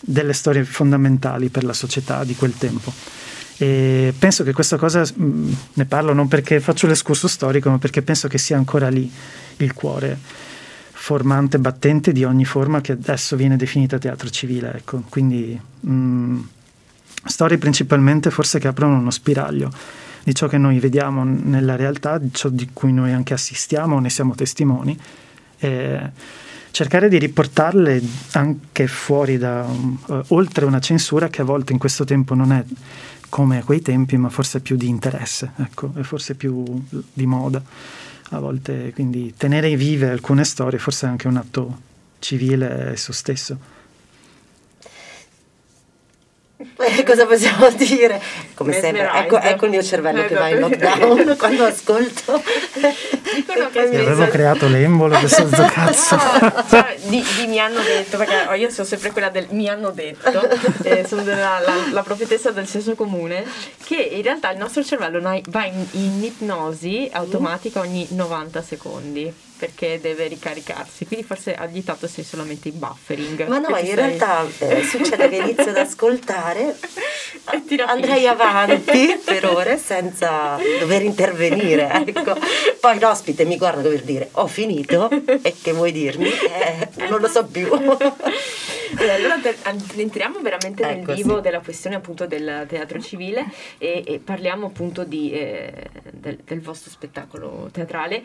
[0.01, 2.93] delle storie fondamentali per la società di quel tempo.
[3.57, 8.03] E penso che questa cosa mh, ne parlo non perché faccio l'escurso storico, ma perché
[8.03, 9.11] penso che sia ancora lì
[9.59, 10.19] il cuore
[10.90, 14.75] formante, battente di ogni forma che adesso viene definita teatro civile.
[14.77, 15.03] Ecco.
[15.09, 16.38] Quindi mh,
[17.27, 19.71] storie principalmente forse che aprono uno spiraglio
[20.25, 24.09] di ciò che noi vediamo nella realtà, di ciò di cui noi anche assistiamo, ne
[24.09, 24.99] siamo testimoni.
[25.59, 26.11] E
[26.71, 32.05] cercare di riportarle anche fuori da, uh, oltre una censura che a volte in questo
[32.05, 32.64] tempo non è
[33.35, 36.62] come a quei tempi, ma forse più di interesse, ecco, e forse più
[37.12, 37.61] di moda
[38.31, 41.81] a volte, quindi tenere vive alcune storie forse è anche un atto
[42.20, 43.59] civile esso stesso.
[47.05, 48.20] Cosa possiamo dire?
[48.55, 52.42] Come sempre, ecco, ecco, il mio cervello eh, che va in lockdown quando ascolto.
[53.35, 56.18] Dicono che mi avevo creato l'embolo questo cazzo.
[56.68, 60.48] cioè, di, di, mi hanno detto, perché io sono sempre quella del mi hanno detto,
[60.83, 63.44] eh, sono della, la, la, profetessa del senso comune,
[63.85, 70.01] che in realtà il nostro cervello va in, in ipnosi automatica ogni 90 secondi perché
[70.01, 71.07] deve ricaricarsi.
[71.07, 73.47] Quindi forse agli tanto sei solamente in buffering.
[73.47, 73.95] Ma no, in sei...
[73.95, 76.77] realtà eh, succede che inizio ad ascoltare,
[77.87, 82.03] andrei avanti per ore senza dover intervenire.
[82.07, 82.37] Ecco.
[82.81, 86.29] Poi l'ospite mi guarda per dire ho finito e che vuoi dirmi?
[86.29, 87.69] Eh, non lo so più.
[88.99, 89.40] allora
[89.97, 91.40] entriamo veramente nel ecco, vivo sì.
[91.43, 93.47] della questione appunto del teatro civile
[93.79, 95.73] e, e parliamo appunto di, eh,
[96.12, 98.23] del, del vostro spettacolo teatrale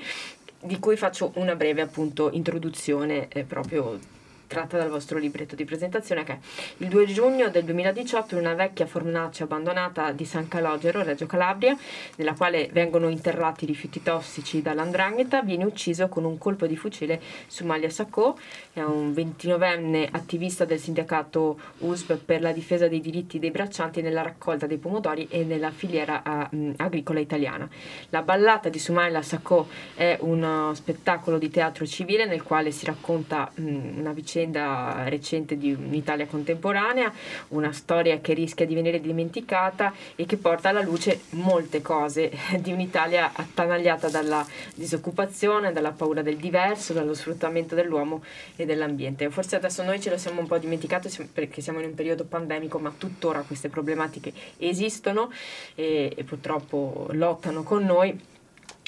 [0.62, 4.00] di cui faccio una breve appunto introduzione eh, proprio
[4.50, 6.40] tratta dal vostro libretto di presentazione che
[6.78, 11.78] il 2 giugno del 2018 in una vecchia fornace abbandonata di San Calogero, Reggio Calabria,
[12.16, 17.92] nella quale vengono interrati rifiuti tossici dall'andrangheta, viene ucciso con un colpo di fucile Sumalia
[17.92, 18.40] Sacco,
[18.74, 24.24] è un 29enne attivista del sindacato USP per la difesa dei diritti dei braccianti nella
[24.24, 27.70] raccolta dei pomodori e nella filiera uh, agricola italiana.
[28.10, 33.52] La ballata di Sumalia Sacco è uno spettacolo di teatro civile nel quale si racconta
[33.58, 37.12] um, una vicenda vicenda recente di un'Italia contemporanea,
[37.50, 42.72] una storia che rischia di venire dimenticata e che porta alla luce molte cose di
[42.72, 48.24] un'Italia attanagliata dalla disoccupazione, dalla paura del diverso, dallo sfruttamento dell'uomo
[48.56, 49.30] e dell'ambiente.
[49.30, 52.80] Forse adesso noi ce lo siamo un po' dimenticato perché siamo in un periodo pandemico,
[52.80, 55.32] ma tuttora queste problematiche esistono
[55.76, 58.38] e, e purtroppo lottano con noi.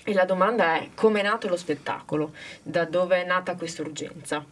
[0.04, 2.34] E la domanda è come è nato lo spettacolo?
[2.64, 4.44] Da dove è nata questa urgenza?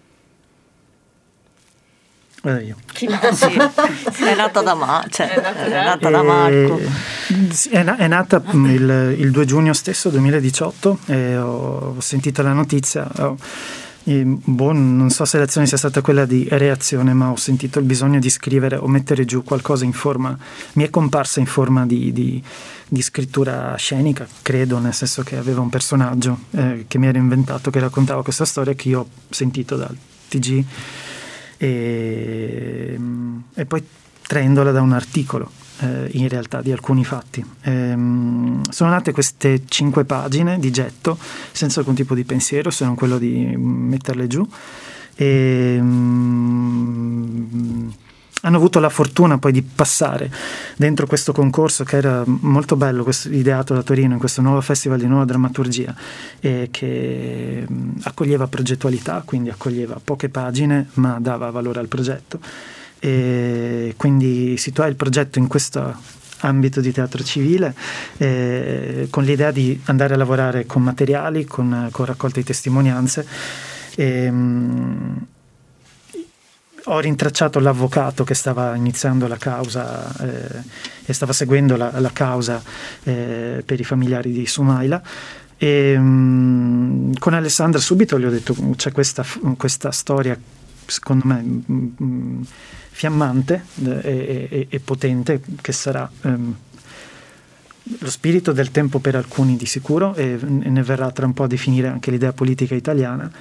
[2.43, 2.75] Eh, io.
[2.93, 4.23] Chi sì.
[4.23, 5.41] è nata da, Ma, cioè, è
[5.84, 6.80] nata da, da Marco.
[7.69, 12.54] È, è nata mm, il, il, 2 giugno stesso 2018 e ho, ho sentito la
[12.54, 13.08] notizia.
[13.17, 13.36] Ho,
[14.06, 18.19] boh, non so se l'azione sia stata quella di reazione, ma ho sentito il bisogno
[18.19, 20.36] di scrivere o mettere giù qualcosa in forma,
[20.73, 22.41] mi è comparsa in forma di, di,
[22.88, 27.69] di scrittura scenica, credo, nel senso che aveva un personaggio eh, che mi era inventato,
[27.69, 29.95] che raccontava questa storia che io ho sentito dal
[30.30, 30.63] TG
[31.61, 32.97] e,
[33.53, 33.83] e poi
[34.25, 37.45] traendola da un articolo eh, in realtà di alcuni fatti.
[37.63, 41.17] Ehm, sono nate queste cinque pagine di getto
[41.51, 44.47] senza alcun tipo di pensiero se non quello di metterle giù.
[45.15, 47.09] E, mm,
[48.41, 50.32] hanno avuto la fortuna poi di passare
[50.78, 54.99] dentro questo concorso che era molto bello, questo, ideato da Torino in questo nuovo festival
[54.99, 55.93] di nuova drammaturgia
[56.39, 57.65] e che
[58.04, 62.39] accoglieva progettualità, quindi accoglieva poche pagine ma dava valore al progetto.
[63.02, 65.95] E quindi situare il progetto in questo
[66.41, 67.73] ambito di teatro civile
[68.17, 73.25] eh, con l'idea di andare a lavorare con materiali, con, con raccolta di testimonianze
[73.95, 74.32] e,
[76.85, 80.63] ho rintracciato l'avvocato che stava iniziando la causa eh,
[81.05, 82.61] e stava seguendo la, la causa
[83.03, 85.01] eh, per i familiari di Sumaila.
[85.57, 89.25] E mh, mm, con Alessandra subito gli ho detto c'è questa,
[89.57, 90.37] questa storia
[90.85, 92.41] secondo me mh, mm,
[92.91, 96.55] fiammante eh, e, e, e, potente che sarà ehm,
[97.83, 101.47] lo spirito del tempo per alcuni di sicuro e ne verrà tra un po' a
[101.47, 103.31] definire anche l'idea politica italiana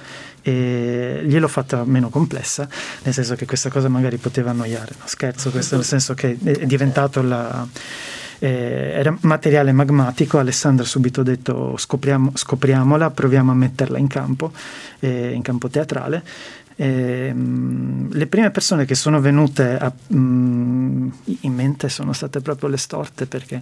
[0.41, 2.67] e gliel'ho fatta meno complessa
[3.03, 4.93] nel senso che questa cosa magari poteva annoiare.
[4.99, 7.67] No, scherzo questo nel senso che è diventato la
[8.39, 10.39] eh, era materiale magmatico.
[10.39, 14.51] Alessandra ha subito detto scopriamo, scopriamola proviamo a metterla in campo
[14.99, 16.23] eh, in campo teatrale
[16.81, 17.33] eh,
[18.09, 21.09] le prime persone che sono venute a, mm,
[21.41, 23.61] in mente sono state proprio le storte, perché,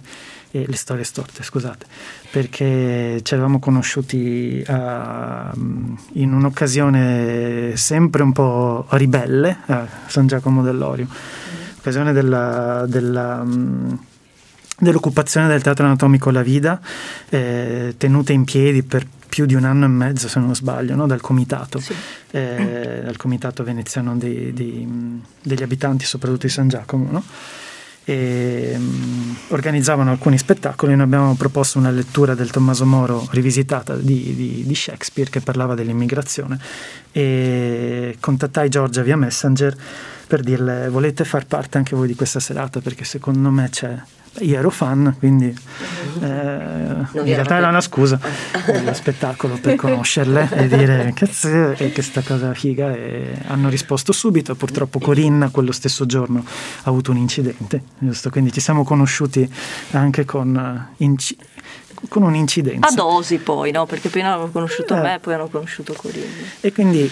[0.52, 1.84] eh, le storie storte, scusate,
[2.30, 10.62] perché ci avevamo conosciuti a, mm, in un'occasione sempre un po' ribelle a San Giacomo
[10.62, 11.08] dell'Orio,
[11.76, 13.94] occasione della, della mm,
[14.80, 16.80] dell'occupazione del teatro anatomico La Vida,
[17.30, 21.06] eh, tenute in piedi per più di un anno e mezzo, se non sbaglio, no?
[21.06, 21.94] dal comitato, sì.
[22.30, 27.10] eh, dal comitato veneziano di, di, degli abitanti, soprattutto di San Giacomo.
[27.10, 27.22] No?
[28.04, 30.94] E, um, organizzavano alcuni spettacoli.
[30.94, 35.74] Noi abbiamo proposto una lettura del Tommaso Moro rivisitata di, di, di Shakespeare che parlava
[35.74, 36.58] dell'immigrazione
[37.12, 39.76] e contattai Giorgia via Messenger
[40.26, 43.96] per dirle volete far parte anche voi di questa serata perché secondo me c'è
[44.40, 48.18] io ero fan, quindi eh, in realtà era una scusa
[48.66, 54.54] dello spettacolo per conoscerle e dire cazzo è questa cosa figa e hanno risposto subito.
[54.54, 58.30] Purtroppo Corinna quello stesso giorno ha avuto un incidente, giusto?
[58.30, 59.50] Quindi ci siamo conosciuti
[59.92, 61.36] anche con, eh, inci-
[62.08, 62.88] con un'incidenza.
[62.88, 63.86] A dosi poi, no?
[63.86, 65.00] Perché prima hanno conosciuto eh.
[65.00, 66.26] me poi hanno conosciuto Corinna.
[66.60, 67.10] E quindi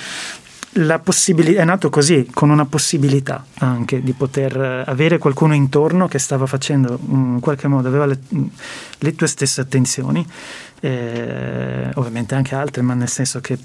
[0.76, 6.46] è nato così, con una possibilità anche di poter eh, avere qualcuno intorno che stava
[6.46, 8.46] facendo mm, in qualche modo, aveva le, mm,
[8.98, 10.26] le tue stesse attenzioni
[10.80, 13.58] eh, ovviamente anche altre, ma nel senso che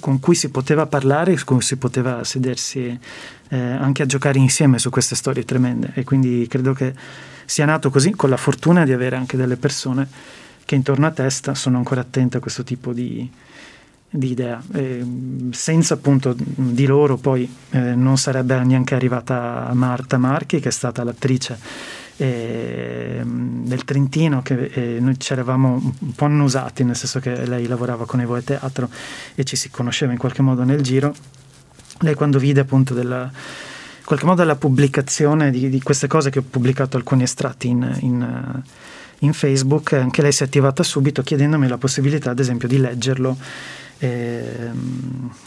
[0.00, 2.98] con cui si poteva parlare, con cui si poteva sedersi
[3.48, 5.92] eh, anche a giocare insieme su queste storie tremende.
[5.94, 6.92] E quindi credo che
[7.44, 10.08] sia nato così, con la fortuna di avere anche delle persone
[10.64, 13.30] che intorno a testa sono ancora attente a questo tipo di,
[14.08, 14.62] di idea.
[14.72, 15.04] E
[15.50, 21.04] senza appunto di loro poi eh, non sarebbe neanche arrivata Marta Marchi, che è stata
[21.04, 21.58] l'attrice
[22.16, 27.66] eh, del Trentino, che eh, noi ci eravamo un po' annusati, nel senso che lei
[27.66, 28.88] lavorava con Evo e Teatro
[29.34, 31.14] e ci si conosceva in qualche modo nel giro.
[32.00, 36.40] Lei quando vide appunto della, in qualche modo la pubblicazione di, di, queste cose che
[36.40, 38.62] ho pubblicato alcuni estratti in, in
[39.20, 43.36] in Facebook, anche lei si è attivata subito chiedendomi la possibilità ad esempio di leggerlo
[43.98, 44.70] eh,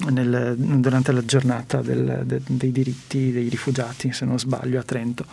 [0.10, 5.26] nel, durante la giornata del, de, dei diritti dei rifugiati, se non sbaglio, a Trento.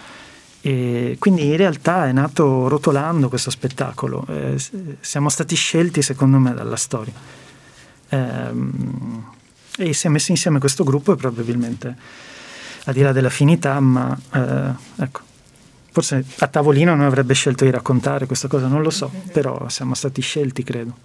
[0.61, 4.27] E quindi in realtà è nato rotolando questo spettacolo.
[4.29, 4.61] Eh,
[5.01, 7.13] siamo stati scelti, secondo me, dalla storia.
[8.09, 8.51] Eh,
[9.79, 11.97] e si è messo insieme questo gruppo e probabilmente,
[12.85, 15.21] al di là dell'affinità, ma eh, ecco,
[15.91, 19.95] forse a tavolino non avrebbe scelto di raccontare questa cosa, non lo so, però siamo
[19.95, 20.97] stati scelti, credo.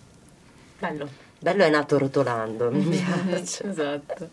[0.80, 1.30] Bello.
[1.42, 2.86] Bello è nato rotolando, mi
[3.26, 3.68] piace.
[3.68, 4.30] esatto.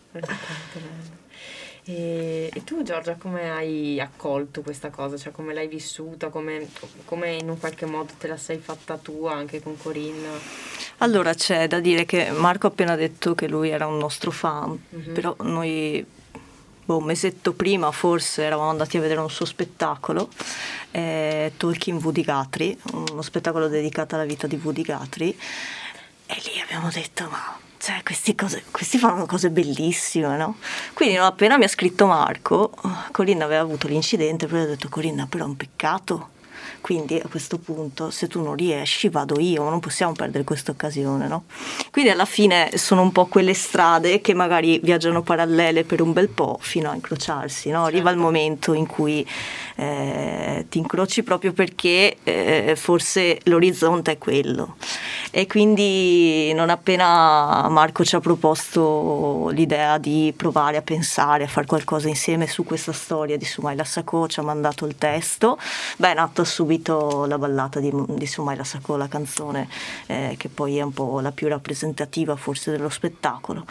[1.83, 5.17] E, e, tu Giorgia come hai accolto questa cosa?
[5.17, 6.29] Cioè come l'hai vissuta?
[6.29, 6.67] Come,
[7.05, 10.29] come, in un qualche modo te la sei fatta tua anche con Corinna?
[10.99, 14.79] Allora c'è da dire che Marco ha appena detto che lui era un nostro fan,
[14.95, 15.13] mm-hmm.
[15.13, 16.05] però noi
[16.85, 20.29] boh, un mesetto prima forse eravamo andati a vedere un suo spettacolo,
[20.91, 25.35] eh, Talking Woody Guthrie, uno spettacolo dedicato alla vita di Woody Guthrie
[26.31, 28.03] e lì abbiamo detto, ma cioè,
[28.35, 30.57] cose, questi fanno cose bellissime, no?
[30.93, 32.71] Quindi non appena mi ha scritto Marco,
[33.11, 36.29] Corinna aveva avuto l'incidente, poi ho detto, Corinna, però è un peccato
[36.81, 41.27] quindi a questo punto, se tu non riesci, vado io, non possiamo perdere questa occasione,
[41.27, 41.43] no?
[41.91, 46.29] Quindi alla fine sono un po' quelle strade che magari viaggiano parallele per un bel
[46.29, 47.83] po' fino a incrociarsi, no?
[47.83, 48.21] Arriva il certo.
[48.21, 49.27] momento in cui
[49.75, 54.75] eh, ti incroci proprio perché eh, forse l'orizzonte è quello.
[55.31, 61.67] E quindi non appena Marco ci ha proposto l'idea di provare a pensare, a fare
[61.67, 65.57] qualcosa insieme su questa storia di Sumaila Sacco, ci ha mandato il testo,
[65.97, 69.67] beh è nata subito la ballata di, di Sumaila Sacco, la canzone
[70.07, 73.65] eh, che poi è un po' la più rappresentativa forse dello spettacolo.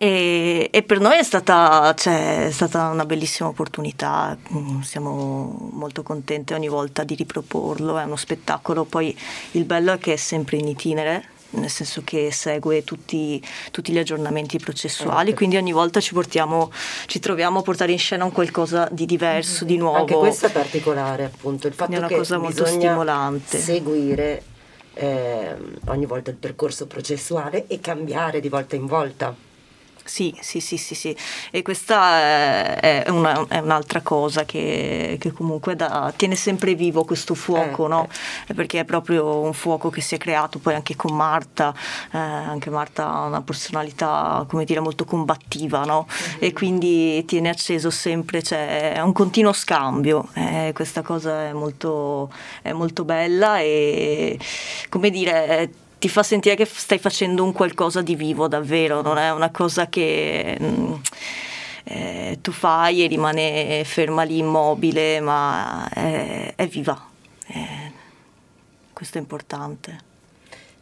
[0.00, 6.04] E, e, per noi è stata, cioè, è stata, una bellissima opportunità, mm, siamo molto
[6.04, 9.16] contenti ogni volta di riproporlo, è uno spettacolo, poi
[9.52, 13.98] il bello è che è sempre in itinere, nel senso che segue tutti, tutti gli
[13.98, 15.34] aggiornamenti processuali, okay.
[15.34, 16.70] quindi ogni volta ci, portiamo,
[17.06, 19.74] ci troviamo a portare in scena un qualcosa di diverso, mm-hmm.
[19.74, 19.98] di nuovo.
[19.98, 23.58] Anche questo è particolare, appunto, il fatto è una che cosa molto stimolante.
[23.58, 24.42] seguire
[24.94, 25.56] eh,
[25.86, 29.46] ogni volta il percorso processuale e cambiare di volta in volta.
[30.08, 31.14] Sì, sì, sì, sì, sì.
[31.50, 37.34] E questa è, una, è un'altra cosa che, che comunque da, tiene sempre vivo questo
[37.34, 38.08] fuoco, eh, no?
[38.46, 38.54] Eh.
[38.54, 41.74] Perché è proprio un fuoco che si è creato poi anche con Marta,
[42.10, 46.06] eh, anche Marta ha una personalità, come dire, molto combattiva, no?
[46.08, 46.36] Mm-hmm.
[46.38, 52.32] E quindi tiene acceso sempre, cioè è un continuo scambio, eh, questa cosa è molto,
[52.62, 54.38] è molto bella e,
[54.88, 59.32] come dire ti fa sentire che stai facendo un qualcosa di vivo davvero, non è
[59.32, 60.94] una cosa che mm,
[61.84, 67.06] eh, tu fai e rimane ferma lì immobile, ma è, è viva.
[67.46, 67.92] Eh,
[68.92, 70.06] questo è importante.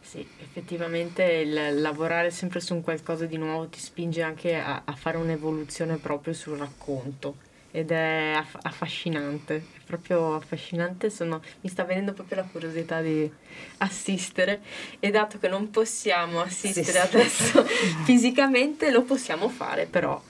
[0.01, 4.95] Sì, effettivamente il lavorare sempre su un qualcosa di nuovo ti spinge anche a, a
[4.95, 11.83] fare un'evoluzione proprio sul racconto ed è aff- affascinante, è proprio affascinante, Sono, mi sta
[11.83, 13.29] venendo proprio la curiosità di
[13.77, 14.61] assistere
[14.99, 17.63] e dato che non possiamo assistere sì, adesso
[18.05, 20.21] fisicamente lo possiamo fare però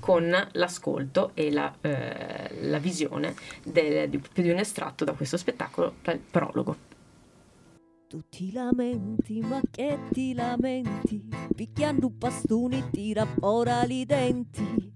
[0.00, 5.94] con l'ascolto e la, eh, la visione del, di, di un estratto da questo spettacolo,
[6.02, 6.94] dal prologo.
[8.08, 11.28] Tu ti lamenti, ma che ti lamenti?
[11.54, 14.94] Picchiando bastoni, tira fuori i denti.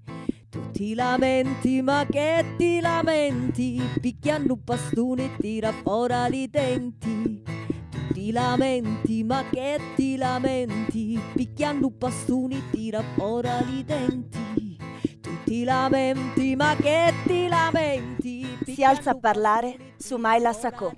[0.50, 3.80] Tu ti lamenti, ma che ti lamenti?
[4.00, 7.40] Picchiando un bastone e tira fuori i denti.
[7.88, 11.20] Tu ti lamenti, ma che ti lamenti?
[11.34, 14.76] Picchiando un bastone e tira fuori i denti.
[15.20, 18.58] Tu ti lamenti, ma che ti lamenti?
[18.64, 20.92] Si alza a parlare su Maila Sacco.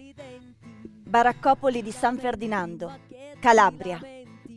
[0.80, 3.00] Baraccopoli di San Ferdinando,
[3.38, 4.00] Calabria.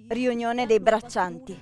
[0.07, 1.61] Riunione dei braccianti.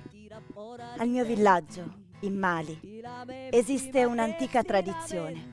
[0.98, 3.02] Al mio villaggio in Mali
[3.50, 5.50] esiste un'antica tradizione.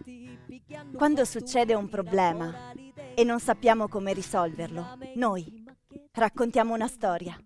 [0.95, 2.71] Quando succede un problema
[3.13, 5.63] e non sappiamo come risolverlo, noi,
[6.11, 7.37] raccontiamo una storia.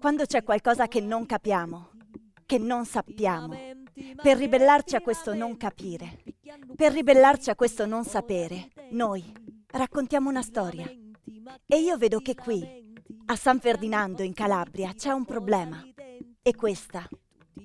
[0.00, 1.90] Quando c'è qualcosa che non capiamo,
[2.46, 3.56] che non sappiamo,
[4.20, 6.22] per ribellarci a questo non capire,
[6.74, 9.22] per ribellarci a questo non sapere, noi
[9.66, 10.90] raccontiamo una storia.
[11.66, 12.94] E io vedo che qui,
[13.26, 15.84] a San Ferdinando in Calabria, c'è un problema.
[16.42, 17.08] E questa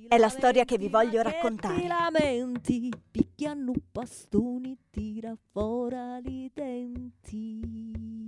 [0.07, 1.81] è la storia che vi voglio raccontare.
[1.81, 8.27] Ti lamenti, picchiano bastoni, tira fuori i denti.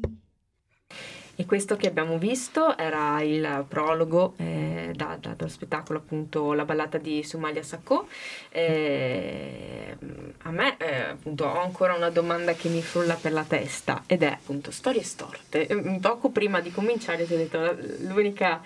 [1.40, 6.66] E questo che abbiamo visto era il prologo eh, da, da, dallo spettacolo appunto La
[6.66, 8.10] ballata di Somalia Sacco.
[8.50, 9.96] Eh,
[10.42, 14.24] a me eh, appunto ho ancora una domanda che mi frulla per la testa ed
[14.24, 15.66] è appunto storie storte.
[15.66, 18.62] Eh, poco prima di cominciare ti ho detto l'unica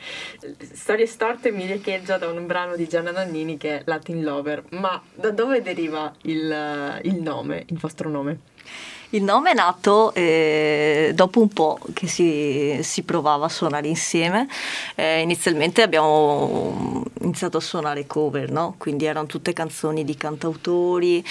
[0.71, 4.99] storie storte mi riecheggia da un brano di Gianna Nannini che è Latin Lover, ma
[5.13, 8.51] da dove deriva il, il nome, il vostro nome?
[9.13, 14.47] Il nome è nato eh, dopo un po' che si, si, provava a suonare insieme.
[14.95, 18.73] Eh, inizialmente abbiamo iniziato a suonare cover, no?
[18.79, 21.23] quindi erano tutte canzoni di cantautori.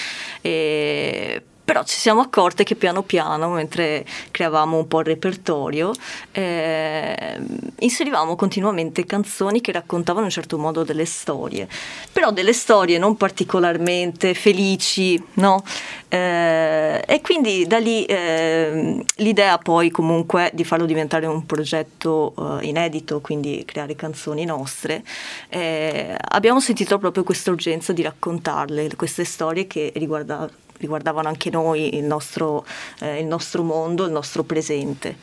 [0.42, 1.42] Eh,
[1.72, 5.90] però ci siamo accorte che piano piano, mentre creavamo un po' il repertorio,
[6.32, 7.40] eh,
[7.78, 11.66] inserivamo continuamente canzoni che raccontavano in un certo modo delle storie,
[12.12, 15.64] però delle storie non particolarmente felici, no?
[16.10, 22.66] Eh, e quindi da lì eh, l'idea poi comunque di farlo diventare un progetto eh,
[22.66, 25.02] inedito, quindi creare canzoni nostre,
[25.48, 30.50] eh, abbiamo sentito proprio questa urgenza di raccontarle, queste storie che riguardavano
[30.82, 32.66] riguardavano anche noi, il nostro,
[33.00, 35.16] eh, il nostro mondo, il nostro presente.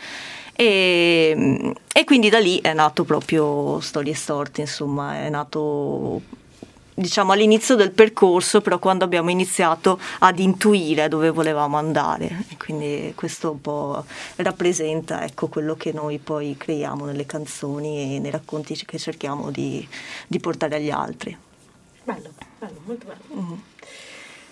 [0.55, 6.21] E, e, quindi da lì è nato proprio Storie Storte, insomma, è nato
[6.99, 12.43] diciamo all'inizio del percorso, però quando abbiamo iniziato ad intuire dove volevamo andare.
[12.57, 14.03] Quindi questo un po'
[14.37, 19.87] rappresenta ecco, quello che noi poi creiamo nelle canzoni e nei racconti che cerchiamo di,
[20.27, 21.37] di portare agli altri.
[22.03, 22.29] Bello,
[22.59, 23.41] bello, molto bello.
[23.41, 23.59] Mm-hmm.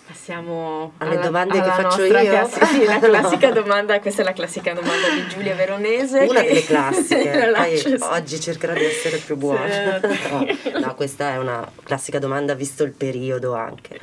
[0.08, 2.30] Passiamo alle alla, domande alla che faccio io.
[2.30, 6.20] Classi- sì, la classica domanda, questa è la classica domanda di Giulia Veronese.
[6.20, 10.00] Una delle classiche, poi oggi cercherò di essere più buona.
[10.08, 14.00] No, no, questa è una classica domanda visto il periodo anche.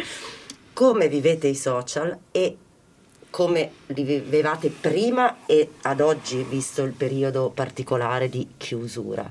[0.75, 2.57] Come vivete i social e
[3.31, 9.27] come li vivevate prima e ad oggi visto il periodo particolare di chiusura?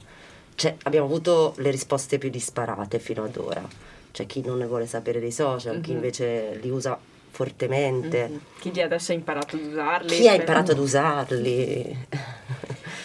[0.55, 4.85] Cioè, abbiamo avuto le risposte più disparate fino ad ora c'è chi non ne vuole
[4.85, 5.81] sapere dei social, mm-hmm.
[5.81, 5.95] chi mhm.
[5.95, 6.97] invece li usa
[7.31, 8.27] fortemente.
[8.29, 8.71] Mm-hmm.
[8.71, 10.15] Chi adesso ha imparato ad usarli.
[10.15, 11.97] Chi ha imparato ad usarli.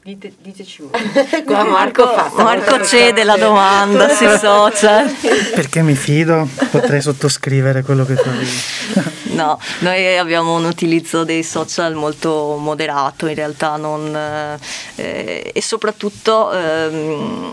[0.00, 0.92] Dite, diteci voi.
[1.44, 5.10] Qua Marco, Marco, Marco cede la domanda sui social.
[5.54, 9.34] Perché mi fido, potrei sottoscrivere quello che fai.
[9.34, 14.16] no, noi abbiamo un utilizzo dei social molto moderato in realtà non,
[14.94, 17.52] eh, e soprattutto eh,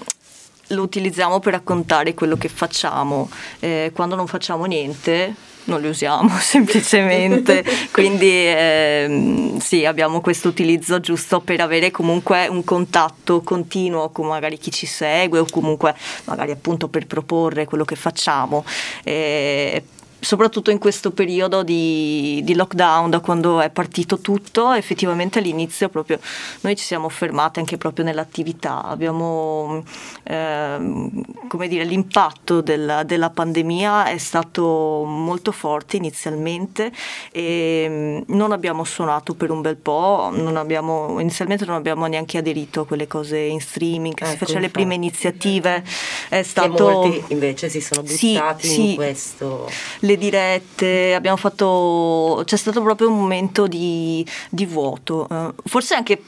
[0.69, 3.29] lo utilizziamo per raccontare quello che facciamo.
[3.59, 10.99] Eh, quando non facciamo niente non li usiamo semplicemente, quindi eh, sì, abbiamo questo utilizzo
[10.99, 15.95] giusto per avere comunque un contatto continuo con magari chi ci segue o comunque
[16.25, 18.63] magari appunto per proporre quello che facciamo.
[19.03, 19.83] Eh,
[20.25, 26.19] soprattutto in questo periodo di, di, lockdown, da quando è partito tutto, effettivamente all'inizio proprio
[26.61, 29.83] noi ci siamo fermati anche proprio nell'attività, abbiamo,
[30.23, 31.11] eh,
[31.47, 36.91] come dire, l'impatto della, della, pandemia è stato molto forte inizialmente
[37.31, 42.39] e mm, non abbiamo suonato per un bel po', non abbiamo, inizialmente non abbiamo neanche
[42.39, 45.83] aderito a quelle cose in streaming, ecco, si faceva le prime iniziative,
[46.29, 46.73] è stato...
[46.73, 48.95] Che molti invece si sono buttati sì, in sì.
[48.95, 49.69] questo...
[49.99, 55.93] Le le dirette, abbiamo fatto, c'è stato proprio un momento di, di vuoto, uh, forse
[55.93, 56.21] anche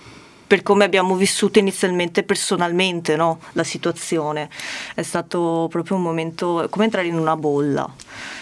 [0.47, 3.39] per come abbiamo vissuto inizialmente personalmente no?
[3.51, 4.49] la situazione,
[4.95, 7.93] è stato proprio un momento come entrare in una bolla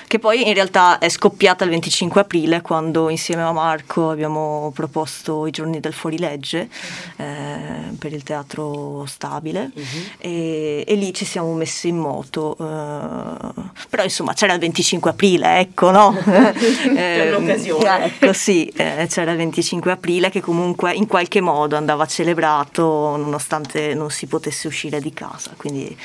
[0.08, 5.48] che poi in realtà è scoppiata il 25 aprile quando insieme a Marco abbiamo proposto
[5.48, 6.70] i giorni del fuorilegge
[7.18, 7.26] uh-huh.
[7.26, 9.84] eh, per il teatro stabile uh-huh.
[10.20, 12.56] e, e, lì ci siamo messi in moto.
[12.60, 16.16] Eh, però insomma c'era il 25 aprile, ecco, no?
[16.24, 18.04] per l'occasione.
[18.04, 23.16] Eh, ecco, sì, eh, c'era il 25 aprile che comunque in qualche modo andava celebrato
[23.16, 25.54] nonostante non si potesse uscire di casa.
[25.56, 25.96] Quindi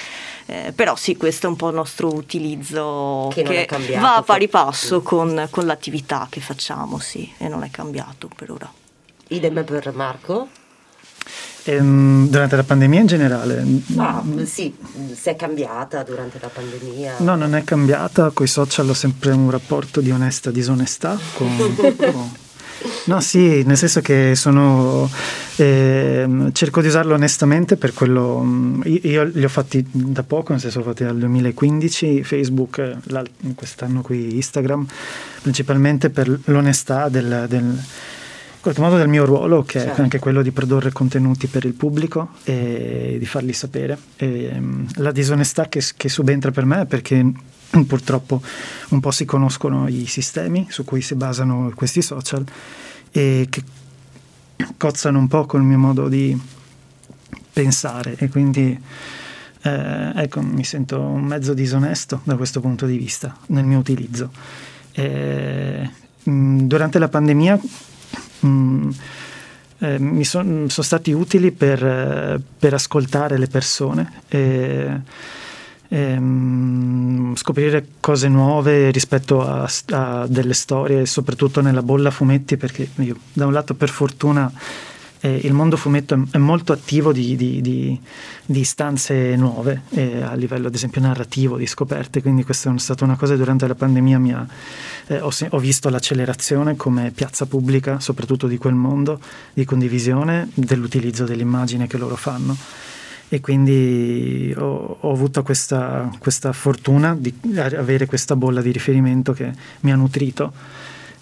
[0.51, 4.23] eh, però sì, questo è un po' il nostro utilizzo che, che cambiato, va a
[4.23, 8.73] pari passo con, con, l'attività che facciamo, sì, e non è cambiato per ora.
[9.29, 10.49] Idem per Marco?
[11.65, 13.65] Ehm, durante la pandemia in generale?
[13.97, 14.75] Ah, sì,
[15.13, 17.17] si è cambiata durante la pandemia?
[17.19, 21.77] No, non è cambiata, con i social ho sempre un rapporto di onesta disonestà con,
[21.97, 22.33] con
[23.05, 25.11] No, sì, nel senso che sono,
[25.57, 30.61] eh, cerco di usarlo onestamente per quello, mm, io, li ho fatti da poco, nel
[30.61, 32.97] senso ho fatti dal 2015, Facebook,
[33.55, 34.87] quest'anno qui Instagram,
[35.43, 37.63] principalmente per l'onestà del, del
[38.61, 40.01] in qualche modo del mio ruolo, che certo.
[40.01, 43.97] è anche quello di produrre contenuti per il pubblico e di farli sapere.
[44.17, 47.33] E, mm, la disonestà che, che subentra per me è perché
[47.87, 48.43] purtroppo
[48.91, 52.45] un po' si conoscono i sistemi su cui si basano questi social
[53.11, 53.63] e che
[54.77, 56.39] cozzano un po' col mio modo di
[57.53, 58.79] pensare e quindi
[59.63, 64.31] eh, ecco, mi sento un mezzo disonesto da questo punto di vista nel mio utilizzo.
[64.93, 65.89] E,
[66.29, 67.61] mm, durante la pandemia
[68.41, 68.91] mh, mm,
[69.79, 74.13] eh, mi son, sono stati utili per, per ascoltare le persone.
[75.93, 83.17] Ehm, scoprire cose nuove rispetto a, a, delle storie, soprattutto nella bolla fumetti, perché io
[83.33, 84.53] da un lato per fortuna
[85.19, 87.99] eh, il mondo fumetto è, è molto attivo di, di, di,
[88.47, 93.03] di istanze nuove eh, a livello ad esempio narrativo, di scoperte, quindi questa è stata
[93.03, 94.47] una cosa che durante la pandemia mi ha,
[95.09, 99.21] eh, ho, ho visto l'accelerazione come piazza pubblica, soprattutto di quel mondo
[99.53, 102.57] di condivisione dell'utilizzo dell'immagine che loro fanno
[103.33, 109.53] e quindi ho, ho avuto questa, questa, fortuna di avere questa bolla di riferimento che
[109.81, 110.53] mi ha nutrito.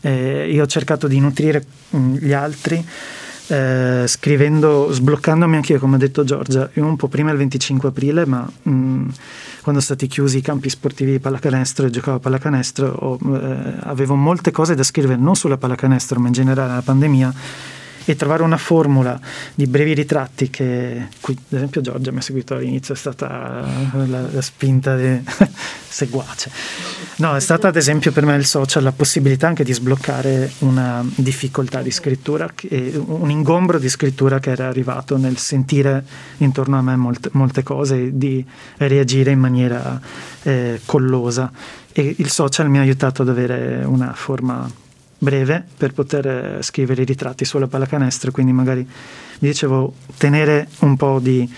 [0.00, 1.62] Eh, io ho cercato di nutrire
[1.94, 2.82] mm, gli altri
[3.48, 7.90] eh, scrivendo, sbloccandomi anche io, come ha detto Giorgia, io un po' prima il 25
[7.90, 9.08] aprile, ma mh, mm,
[9.62, 13.74] quando sono stati chiusi i campi sportivi di pallacanestro e giocavo a pallacanestro, ho, eh,
[13.80, 17.34] avevo molte cose da scrivere non sulla pallacanestro, ma in generale alla pandemia
[18.10, 19.20] e trovare una formula
[19.54, 23.66] di brevi ritratti che, qui, ad esempio Giorgia mi ha seguito all'inizio, è stata
[24.06, 25.20] la, la spinta di
[25.86, 26.50] seguace.
[27.16, 31.04] No, è stata ad esempio per me il social la possibilità anche di sbloccare una
[31.16, 36.02] difficoltà di scrittura, un ingombro di scrittura che era arrivato nel sentire
[36.38, 38.42] intorno a me molte, molte cose di
[38.78, 40.00] reagire in maniera
[40.44, 41.52] eh, collosa.
[41.92, 44.86] E il social mi ha aiutato ad avere una forma
[45.18, 48.88] breve per poter eh, scrivere i ritratti sulla pallacanestro, quindi magari
[49.38, 51.50] vi dicevo tenere un po' di,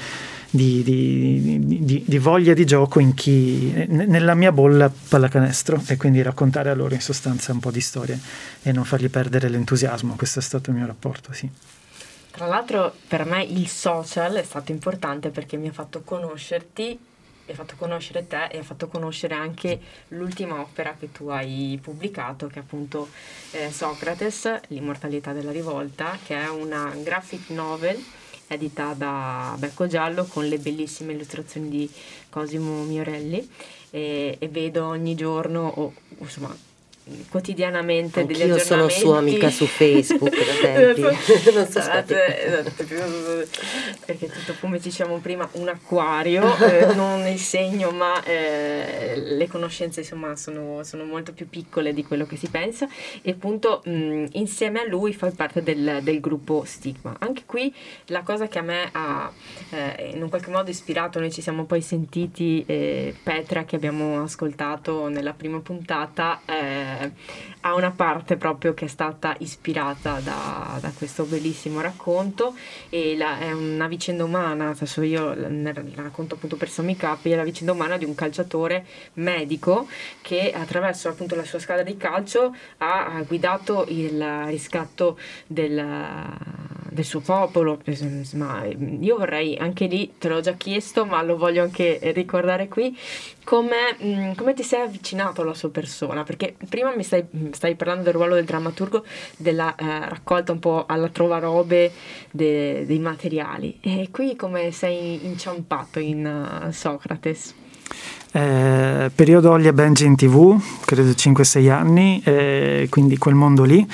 [0.51, 6.75] di, di, di, voglia di gioco chi, nella mia bolla pallacanestro e quindi raccontare a
[6.75, 8.19] loro in sostanza un po' di storie
[8.63, 11.49] e non fargli perdere l'entusiasmo, questo è stato il mio rapporto, sì.
[12.31, 16.99] Tra l'altro per me il social è stato importante perché mi ha fatto conoscerti
[17.51, 22.47] ha fatto conoscere te e ha fatto conoscere anche l'ultima opera che tu hai pubblicato,
[22.47, 23.09] che è appunto
[23.53, 28.03] eh, Socrates, l'immortalità della rivolta, che è una graphic novel
[28.47, 31.91] edita da Becco Giallo con le bellissime illustrazioni di
[32.29, 33.49] Cosimo Miorelli
[33.91, 36.69] e, e vedo ogni giorno, o insomma
[37.29, 38.95] quotidianamente Anch'io degli aggiornamenti.
[38.95, 41.01] sono sua amica su Facebook da tempi.
[41.01, 42.85] non so esatto, esatto,
[44.05, 50.01] perché tutto come dicevamo prima un acquario, eh, non il segno ma eh, le conoscenze
[50.01, 52.89] insomma sono, sono, molto più piccole di quello che si pensa
[53.23, 57.17] e appunto mh, insieme a lui fai parte del, del, gruppo Stigma.
[57.19, 57.75] Anche qui
[58.07, 59.33] la cosa che a me ha
[59.71, 64.23] eh, in un qualche modo ispirato, noi ci siamo poi sentiti eh, Petra che abbiamo
[64.23, 66.41] ascoltato nella prima puntata
[67.63, 72.55] ha una parte proprio che è stata ispirata da, da questo bellissimo racconto
[72.89, 77.37] e la, è una vicenda umana, adesso io ne racconto appunto per sommi capi, è
[77.37, 78.85] la vicenda umana di un calciatore
[79.15, 79.89] medico
[80.21, 85.77] che attraverso appunto la sua squadra di calcio ha guidato il riscatto del,
[86.91, 87.81] del suo popolo,
[88.35, 92.97] ma io vorrei anche lì, te l'ho già chiesto, ma lo voglio anche ricordare qui,
[93.45, 98.05] come, mh, come ti sei avvicinato alla sua persona, perché prima mi stai, stai parlando
[98.05, 99.05] del ruolo del drammaturgo,
[99.37, 101.93] della eh, raccolta un po' alla trovarobe
[102.31, 107.55] de, dei materiali, e qui come sei inciampato in uh, Socrates?
[108.33, 113.85] Eh, periodo Ollie Benji in tv, credo 5-6 anni, eh, quindi quel mondo lì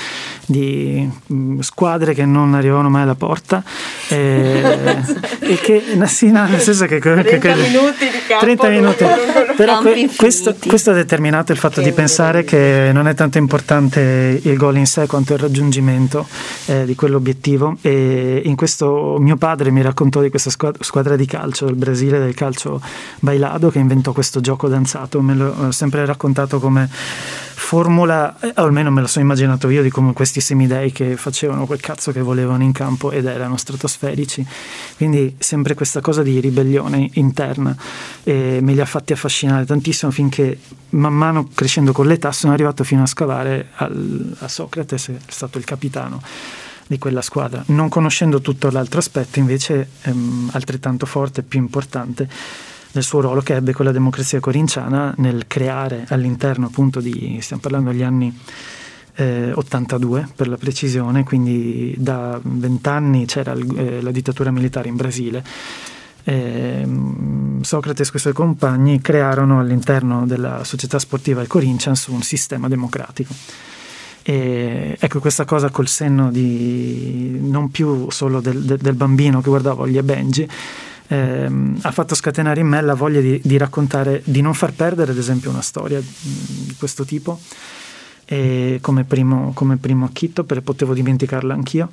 [0.44, 3.64] di mh, mm, squadre che non arrivavano mai alla porta
[4.08, 5.00] eh,
[5.40, 9.04] e che sì, no, nel senso che, 30 che, minuti di campo 30 minuti.
[9.56, 13.38] però que, questo, questo, ha determinato il fatto che di pensare che non è tanto
[13.38, 16.26] importante il gol in sé quanto il raggiungimento
[16.66, 17.78] eh, di quell'obiettivo.
[17.80, 22.18] E in questo mio padre mi raccontò di questa squadra, squadra di calcio del Brasile
[22.18, 22.80] del calcio
[23.20, 29.00] bailado che inventò questo gioco danzato, me l'ho sempre raccontato come formula, eh, almeno me
[29.00, 32.72] lo sono immaginato io, di come questi semidei che facevano quel cazzo che volevano in
[32.72, 34.44] campo ed erano stratosferici.
[34.96, 37.74] Quindi sempre questa cosa di ribellione interna
[38.22, 40.58] e me li ha fatti affascinare tantissimo finché
[40.90, 45.58] man mano crescendo con l'età sono arrivato fino a scavare al, a Socrate, è stato
[45.58, 46.20] il capitano
[46.86, 47.62] di quella squadra.
[47.66, 52.28] Non conoscendo tutto l'altro aspetto, invece, ehm, altrettanto forte e più importante
[52.92, 57.62] del suo ruolo che ebbe con la democrazia corinciana nel creare all'interno appunto di, stiamo
[57.62, 58.34] parlando degli anni
[59.16, 64.96] eh, 82 per la precisione, quindi da vent'anni c'era il, eh, la dittatura militare in
[64.96, 65.44] Brasile.
[66.28, 66.86] Eh,
[67.60, 73.32] Socrate e i suoi compagni crearono all'interno della società sportiva il Corinthians un sistema democratico.
[74.22, 79.48] E ecco questa cosa col senno di non più solo del, del, del bambino che
[79.48, 80.48] guardava e Benji,
[81.08, 85.12] ehm, ha fatto scatenare in me la voglia di, di, raccontare, di non far perdere
[85.12, 87.40] ad esempio una storia di questo tipo
[88.24, 91.90] e come primo, come primo acchitto perché potevo dimenticarla anch'io.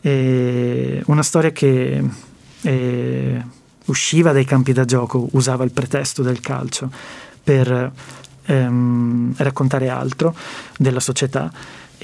[0.00, 2.02] E una storia che
[2.62, 3.44] eh,
[3.86, 6.90] usciva dai campi da gioco usava il pretesto del calcio
[7.42, 7.92] per
[8.44, 10.34] ehm, raccontare altro
[10.76, 11.52] della società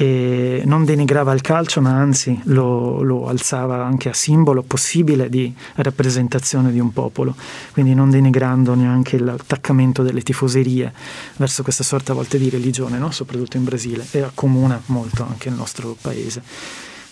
[0.00, 5.52] e non denigrava il calcio ma anzi lo, lo, alzava anche a simbolo possibile di
[5.74, 7.34] rappresentazione di un popolo,
[7.72, 10.92] quindi non denigrando neanche l'attaccamento delle tifoserie
[11.34, 13.10] verso questa sorta a volte di religione, no?
[13.10, 16.42] soprattutto in Brasile e accomuna molto anche il nostro paese.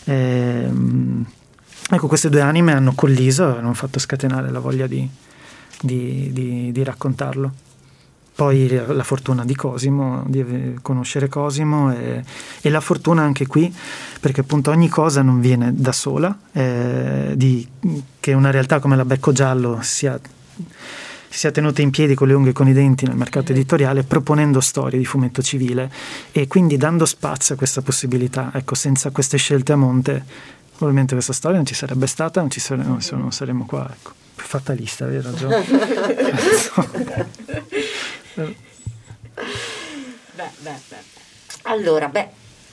[0.05, 1.27] Ehm,
[1.91, 5.09] ecco, queste due anime hanno colliso e hanno fatto scatenare la voglia di,
[5.81, 7.65] di, di, di raccontarlo
[8.37, 12.23] poi la fortuna di Cosimo, di conoscere Cosimo e,
[12.61, 13.75] e, la fortuna anche qui,
[14.21, 17.67] perché appunto ogni cosa non viene da sola, eh, di,
[18.21, 20.21] che una realtà come la Becco Giallo sia,
[21.31, 24.61] sia tenuta in piedi con le unghie e con i denti nel mercato editoriale, proponendo
[24.61, 25.91] storie di fumetto civile
[26.31, 28.51] e quindi dando spazio a questa possibilità.
[28.53, 30.23] Ecco, senza queste scelte a monte,
[30.73, 33.91] probabilmente questa storia non ci sarebbe stata, non, ci saremmo, non saremmo qua.
[33.91, 34.13] Ecco.
[34.35, 35.65] Fatalista, hai ragione.
[38.45, 38.57] beh,
[40.35, 41.03] beh, beh.
[41.63, 42.29] Allora, beh,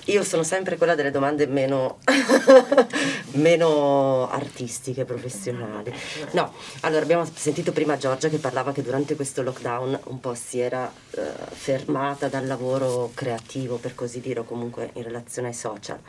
[0.05, 1.99] io sono sempre quella delle domande meno,
[3.34, 5.93] meno, artistiche, professionali.
[6.32, 10.59] No, allora abbiamo sentito prima Giorgia che parlava che durante questo lockdown un po' si
[10.59, 15.99] era uh, fermata dal lavoro creativo, per così dire, o comunque in relazione ai social.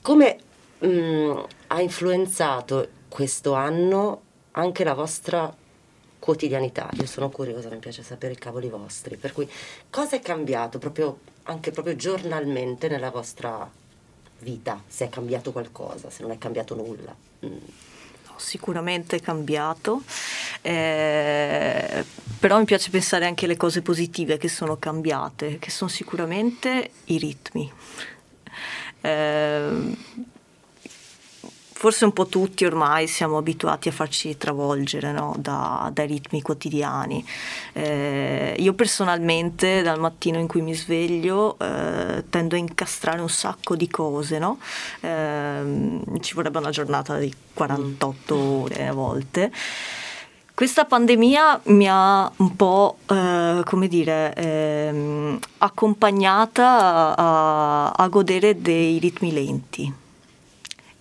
[0.00, 0.38] Come
[0.78, 1.38] mh, mm,
[1.68, 4.20] ha influenzato questo anno
[4.52, 5.52] anche la vostra
[6.24, 6.88] quotidianità.
[6.92, 9.18] Io sono curiosa, mi piace sapere i cavoli vostri.
[9.18, 9.46] Per cui
[9.90, 13.70] cosa è cambiato proprio, anche proprio giornalmente nella vostra
[14.38, 14.82] vita?
[14.86, 17.14] Se è cambiato qualcosa, se non è cambiato nulla.
[17.44, 17.58] Mm.
[18.36, 20.00] Sicuramente è cambiato,
[20.62, 22.04] eh,
[22.38, 27.18] però mi piace pensare anche alle cose positive che sono cambiate, che sono sicuramente i
[27.18, 27.70] ritmi.
[29.02, 29.96] Eh,
[31.84, 35.34] forse un po' tutti ormai siamo abituati a farci travolgere no?
[35.36, 37.22] da, dai ritmi quotidiani.
[37.74, 43.76] Eh, io personalmente dal mattino in cui mi sveglio eh, tendo a incastrare un sacco
[43.76, 44.58] di cose, no?
[45.00, 48.40] eh, ci vorrebbe una giornata di 48 mm.
[48.40, 49.52] ore a volte.
[50.54, 58.98] Questa pandemia mi ha un po', eh, come dire, eh, accompagnata a, a, godere dei
[58.98, 60.02] ritmi lenti.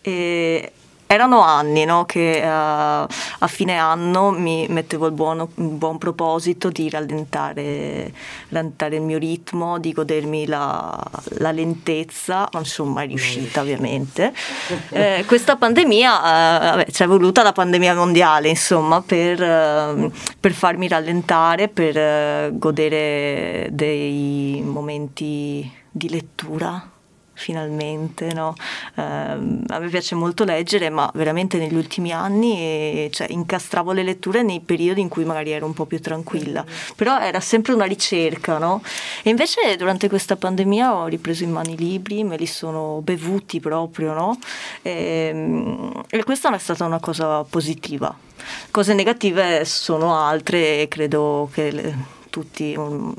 [0.05, 0.71] E
[1.13, 6.69] erano anni no, che uh, a fine anno mi mettevo il, buono, il buon proposito
[6.69, 8.11] di rallentare,
[8.49, 10.99] rallentare, il mio ritmo, di godermi la,
[11.37, 14.33] la lentezza, non sono mai riuscita ovviamente.
[14.89, 20.51] Eh, questa pandemia, uh, vabbè, ci è voluta la pandemia mondiale insomma per, uh, per
[20.51, 26.87] farmi rallentare, per godere dei momenti di lettura
[27.33, 28.55] finalmente, no?
[28.95, 34.03] eh, a me piace molto leggere, ma veramente negli ultimi anni eh, cioè, incastravo le
[34.03, 36.65] letture nei periodi in cui magari ero un po' più tranquilla,
[36.95, 38.81] però era sempre una ricerca, no?
[39.23, 43.59] E invece durante questa pandemia ho ripreso in mano i libri, me li sono bevuti
[43.59, 44.39] proprio, no?
[44.81, 48.15] E, ehm, e questa è stata una cosa positiva.
[48.71, 51.95] Cose negative sono altre credo che le,
[52.29, 52.75] tutti...
[52.75, 53.13] Um,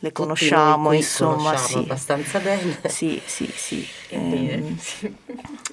[0.00, 1.78] le conosciamo, insomma, conosciamo sì.
[1.78, 2.78] abbastanza bene.
[2.86, 3.88] Sì, sì, sì.
[4.08, 4.62] Eh,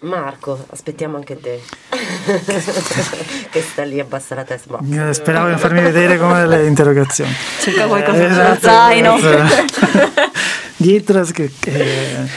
[0.01, 1.61] Marco, aspettiamo anche te.
[3.51, 4.79] che sta lì a bassa la testa.
[4.79, 5.09] Ma...
[5.09, 7.31] Eh, speravo di farmi vedere come le interrogazioni.
[7.59, 9.17] Cerca qualcosa eh, esatto, zaino.
[9.17, 10.31] Esatto.
[10.77, 12.27] Dietro che, che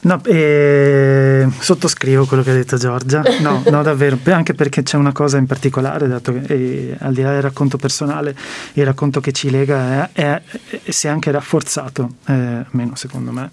[0.00, 5.12] No, eh, sottoscrivo quello che ha detto Giorgia, no, no davvero, anche perché c'è una
[5.12, 8.36] cosa in particolare, dato che eh, al di là del racconto personale,
[8.74, 10.42] il racconto che ci lega è, è,
[10.84, 13.50] è, si è anche rafforzato, eh, meno secondo me,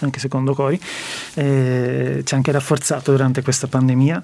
[0.00, 0.80] anche secondo Cori,
[1.34, 4.22] eh, ci ha anche rafforzato durante questa pandemia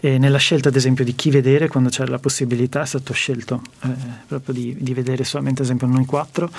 [0.00, 3.62] e nella scelta ad esempio di chi vedere quando c'era la possibilità è stato scelto
[3.82, 3.88] eh,
[4.26, 6.50] proprio di, di vedere solamente ad esempio noi quattro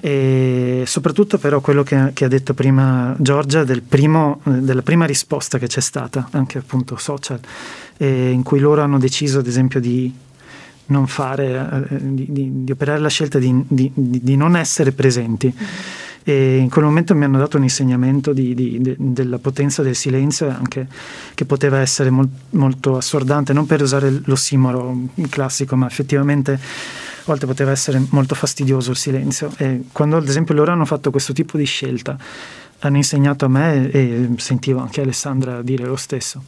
[0.00, 5.58] e soprattutto però quello che, che ha detto prima Giorgia del primo, della prima risposta
[5.58, 7.40] che c'è stata, anche appunto social,
[7.96, 10.12] eh, in cui loro hanno deciso ad esempio di
[10.86, 15.54] non fare, eh, di, di, di, operare la scelta di, di non essere presenti.
[16.28, 20.88] E in quel momento mi hanno dato un insegnamento della potenza del silenzio anche
[21.34, 26.58] che poteva essere mol, molto assordante, non per usare l'ossimoro classico, ma effettivamente
[27.26, 31.32] volte poteva essere molto fastidioso il silenzio e quando ad esempio loro hanno fatto questo
[31.32, 32.16] tipo di scelta
[32.80, 36.42] hanno insegnato a me e sentivo anche Alessandra dire lo stesso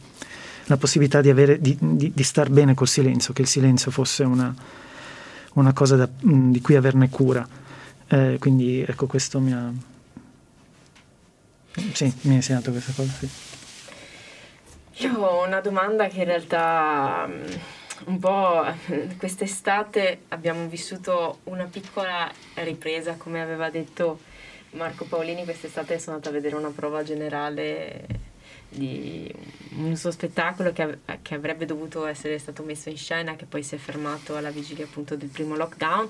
[0.65, 4.23] la possibilità di, avere, di, di, di star bene col silenzio che il silenzio fosse
[4.23, 4.53] una,
[5.53, 7.45] una cosa da, di cui averne cura
[8.07, 9.71] eh, quindi ecco questo mi ha
[11.93, 13.29] sì, mi ha insegnato questa cosa sì.
[15.03, 17.27] io ho una domanda che in realtà
[18.05, 18.65] un po'
[19.17, 24.19] quest'estate abbiamo vissuto una piccola ripresa, come aveva detto
[24.71, 28.27] Marco Paolini, quest'estate sono andata a vedere una prova generale
[28.69, 29.33] di
[29.77, 33.75] un suo spettacolo che, che, avrebbe dovuto essere stato messo in scena, che poi si
[33.75, 36.07] è fermato alla vigilia appunto del primo lockdown.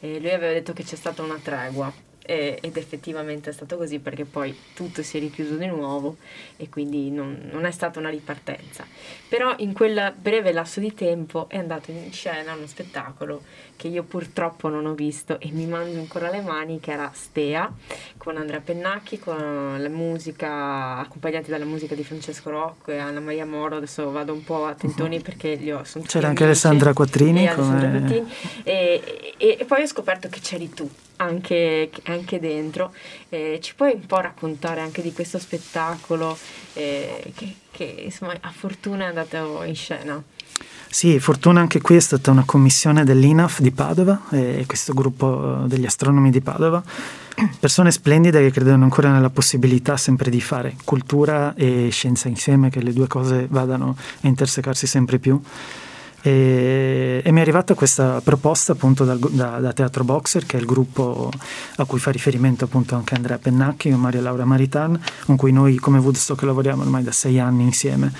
[0.00, 1.92] E lui aveva detto che c'è stata una tregua
[2.28, 6.16] eh, ed effettivamente è stato così perché poi tutto si è richiuso di nuovo
[6.58, 8.84] e quindi non, non, è stata una ripartenza.
[9.30, 13.42] Però in quel breve lasso di tempo è andato in scena uno spettacolo
[13.76, 17.72] che io purtroppo non ho visto e mi mangio ancora le mani che era Stea
[18.18, 23.46] con Andrea Pennacchi, con la musica accompagnati dalla musica di Francesco Rocco e Anna Maria
[23.46, 25.22] Moro, adesso vado un po' a tentoni uh-huh.
[25.22, 28.26] perché li ho sono C'era anche Alessandra Quattrini e, come...
[28.64, 32.92] e, e, e poi ho scoperto che c'eri tu anche, anche dentro.
[33.28, 36.36] Eh, ci puoi un po' raccontare anche di questo spettacolo
[36.74, 40.22] eh, che, che, insomma a fortuna è andato in scena?
[40.90, 45.84] Sì, fortuna anche qui è stata una commissione dell'INAF di Padova, eh, questo gruppo degli
[45.84, 46.82] astronomi di Padova,
[47.60, 52.80] persone splendide che credono ancora nella possibilità sempre di fare cultura e scienza insieme, che
[52.80, 55.40] le due cose vadano a intersecarsi sempre più.
[56.20, 60.60] E, e, mi è arrivata questa proposta appunto dal, da, da, Teatro Boxer, che è
[60.60, 61.30] il gruppo
[61.76, 65.76] a cui fa riferimento appunto anche Andrea Pennacchi e Maria Laura Maritan, con cui noi
[65.76, 68.12] come Woodstock lavoriamo ormai da sei anni insieme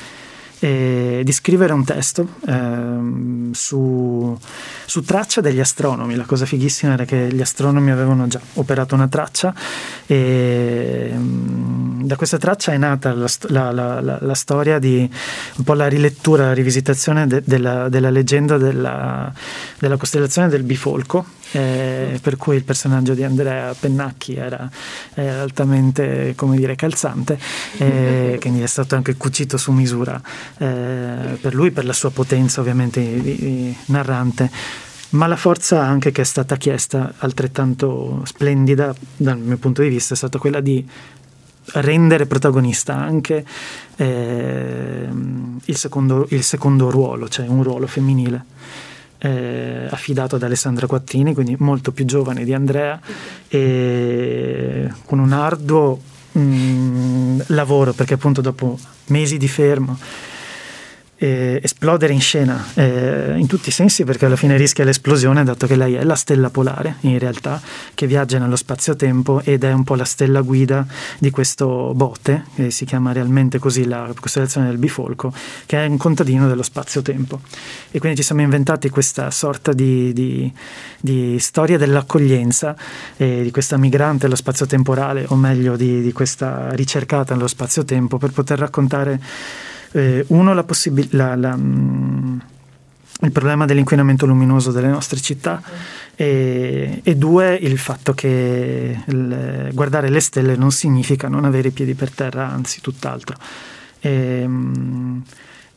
[0.61, 4.37] e di scrivere un testo ehm, su,
[4.87, 6.17] su, traccia degli astronomi.
[6.17, 9.55] La cosa fighissima era che gli astronomi avevano già operato una traccia
[10.07, 15.09] e ehm, da questa traccia è nata la, la, la, la, storia di
[15.57, 19.33] un po' la rilettura, la rivisitazione de, della, della, leggenda della,
[19.79, 24.71] della costellazione del bifolco eh, per cui il personaggio di Andrea Pennacchi era,
[25.15, 27.39] era altamente come dire, calzante,
[27.79, 30.21] eh, quindi è stato anche cucito su misura
[30.59, 34.51] eh, per lui, per la sua potenza ovviamente narrante.
[35.11, 40.13] Ma la forza anche che è stata chiesta altrettanto splendida dal mio punto di vista
[40.13, 40.87] è stata quella di
[41.75, 43.45] rendere protagonista anche
[43.97, 45.09] eh,
[45.65, 48.45] il, secondo, il secondo ruolo, cioè un ruolo femminile
[49.19, 53.01] eh, affidato ad Alessandra Quattini, quindi molto più giovane di Andrea,
[53.49, 56.01] e con un arduo
[56.33, 59.99] mh, mm, lavoro, perché appunto dopo mesi di fermo
[61.19, 65.67] eh, esplodere in scena eh, in tutti i sensi perché alla fine rischia l'esplosione dato
[65.67, 67.61] che lei è la stella polare in realtà
[67.95, 70.87] che viaggia nello spazio-tempo ed è un po' la stella guida
[71.19, 75.33] di questo bote che si chiama realmente così la costellazione del bifolco
[75.67, 77.41] che è un contadino dello spazio-tempo.
[77.91, 80.53] E quindi ci siamo inventati questa sorta di, di,
[81.01, 82.77] di storia dell'accoglienza
[83.17, 88.31] eh, di questa migrante allo spazio-temporale o meglio di, di questa ricercata nello spazio-tempo per
[88.31, 89.21] poter raccontare
[89.93, 92.39] eh, uno, la possib- la, la, mm,
[93.23, 95.63] il problema dell'inquinamento luminoso delle nostre città
[96.15, 101.73] e, e due, il fatto che il, guardare le stelle non significa non avere i
[101.73, 103.37] piedi per terra, anzi tutt'altro.
[104.01, 105.19] E, mm,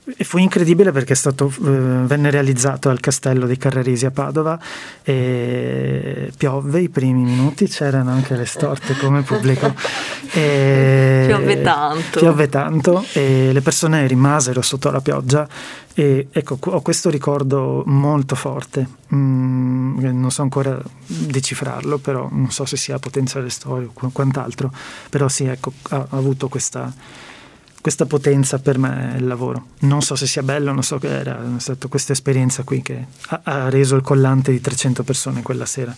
[0.03, 4.59] e fu incredibile perché stato, eh, venne realizzato al castello di Carrarisi a Padova
[5.03, 9.73] e piovve i primi minuti, c'erano anche le storte come pubblico.
[10.33, 12.19] E piove tanto.
[12.19, 15.45] Piove tanto e le persone rimasero sotto la pioggia
[15.93, 22.63] e ecco, ho questo ricordo molto forte, mm, non so ancora decifrarlo, però non so
[22.63, 24.71] se sia potenziale storico o quant'altro,
[25.09, 26.93] però sì, ecco, ha, ha avuto questa
[27.81, 29.65] questa potenza per me è il lavoro.
[29.79, 33.05] Non so se sia bello, non so che era, è stata questa esperienza qui che
[33.29, 35.93] ha, ha reso il collante di 300 persone quella sera.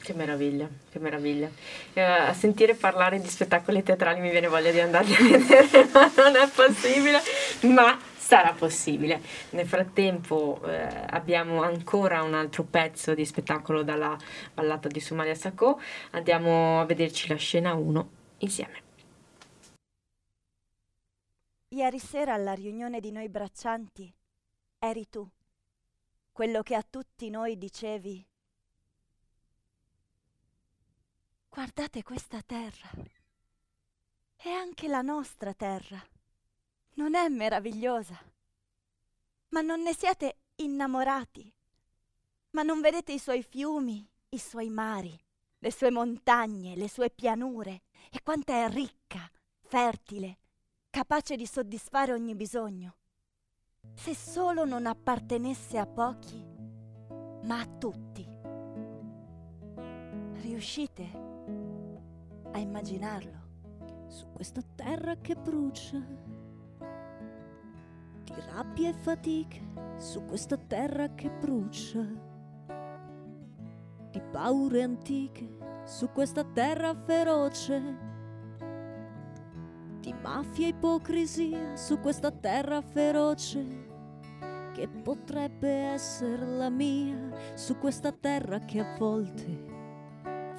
[0.00, 1.50] Che meraviglia, che meraviglia.
[1.92, 6.10] Eh, a sentire parlare di spettacoli teatrali mi viene voglia di andarli a vedere, ma
[6.16, 7.20] non è possibile,
[7.74, 9.20] ma sarà possibile.
[9.50, 14.16] Nel frattempo eh, abbiamo ancora un altro pezzo di spettacolo dalla
[14.54, 15.78] ballata di Somalia Sacco,
[16.12, 18.87] andiamo a vederci la scena 1 insieme.
[21.68, 24.12] Ieri sera alla riunione di noi braccianti
[24.78, 25.28] eri tu,
[26.32, 28.26] quello che a tutti noi dicevi.
[31.48, 32.88] Guardate questa terra.
[34.34, 36.02] È anche la nostra terra.
[36.94, 38.18] Non è meravigliosa?
[39.48, 41.52] Ma non ne siete innamorati?
[42.50, 45.18] Ma non vedete i suoi fiumi, i suoi mari,
[45.58, 50.37] le sue montagne, le sue pianure e quanta è ricca, fertile,
[50.90, 52.96] capace di soddisfare ogni bisogno.
[53.94, 56.44] Se solo non appartenesse a pochi,
[57.42, 58.26] ma a tutti.
[60.40, 61.10] Riuscite
[62.52, 63.46] a immaginarlo?
[64.06, 65.98] Su questa terra che brucia,
[68.24, 69.60] di rabbia e fatica,
[69.98, 72.00] su questa terra che brucia,
[74.10, 78.17] di paure antiche, su questa terra feroce
[80.08, 83.86] di mafia e ipocrisia su questa terra feroce
[84.72, 89.76] che potrebbe essere la mia su questa terra che a volte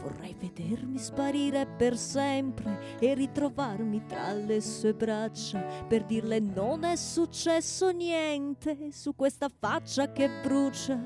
[0.03, 6.95] vorrei vedermi sparire per sempre e ritrovarmi tra le sue braccia per dirle non è
[6.95, 10.99] successo niente su questa faccia che brucia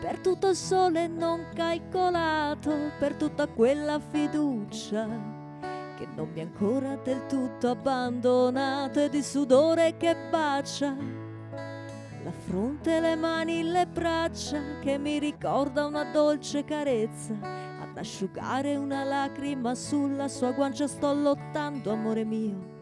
[0.00, 5.33] per tutto il sole non calcolato per tutta quella fiducia
[6.04, 10.94] che non mi ha ancora del tutto abbandonato e di sudore che bacia.
[12.22, 17.34] La fronte, le mani, le braccia che mi ricorda una dolce carezza.
[17.80, 22.72] Ad asciugare una lacrima sulla sua guancia sto lottando amore mio.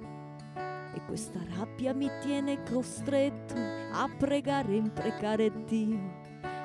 [0.95, 6.21] E questa rabbia mi tiene costretto a pregare e imprecare Dio.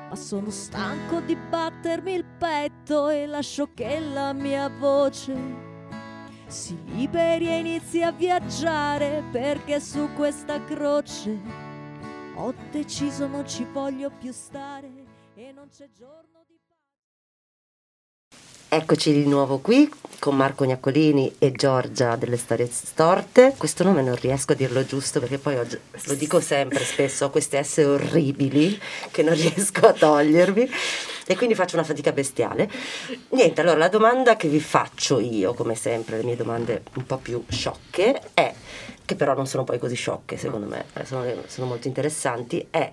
[0.10, 5.66] Ma sono stanco di battermi il petto e lascio che la mia voce
[6.48, 11.39] si liberi e inizi a viaggiare perché su questa croce
[12.36, 14.89] ho deciso non ci voglio più stare
[15.36, 16.37] e non c'è giorno.
[18.70, 19.89] Eccoci di nuovo qui
[20.20, 23.53] con Marco Gnaccolini e Giorgia delle Storie Storte.
[23.55, 27.30] Questo nome non riesco a dirlo giusto perché poi oggi, lo dico sempre spesso, ho
[27.30, 28.78] queste S orribili
[29.09, 30.70] che non riesco a togliermi
[31.26, 32.70] e quindi faccio una fatica bestiale.
[33.30, 37.18] Niente, allora la domanda che vi faccio io, come sempre, le mie domande un po'
[37.18, 38.53] più sciocche, è,
[39.05, 42.91] che però non sono poi così sciocche secondo me, eh, sono, sono molto interessanti, è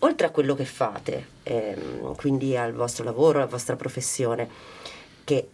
[0.00, 4.76] oltre a quello che fate, ehm, quindi al vostro lavoro, alla vostra professione,
[5.28, 5.46] che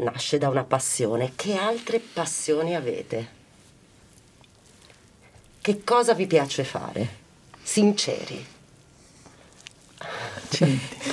[0.00, 3.28] nasce da una passione, che altre passioni avete?
[5.60, 7.08] Che cosa vi piace fare?
[7.62, 8.44] Sinceri.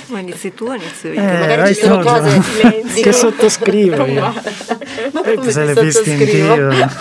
[0.06, 1.20] Ma inizi tu o inizio io?
[1.20, 3.02] Eh, Magari ci sono cose silenzio.
[3.02, 4.20] che sottoscrivo io.
[5.12, 6.68] Ma come se le visti in tiro.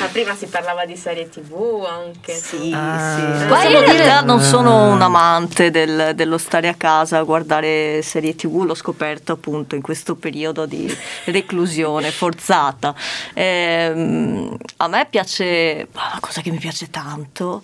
[0.00, 2.32] Ma prima si parlava di serie tv anche.
[2.32, 3.36] Sì, ah.
[3.38, 3.46] sì.
[3.46, 8.00] Ma io in realtà non sono un amante del, dello stare a casa a guardare
[8.02, 12.94] serie tv, l'ho scoperto appunto in questo periodo di reclusione forzata.
[13.34, 17.62] Eh, a me piace, una cosa che mi piace tanto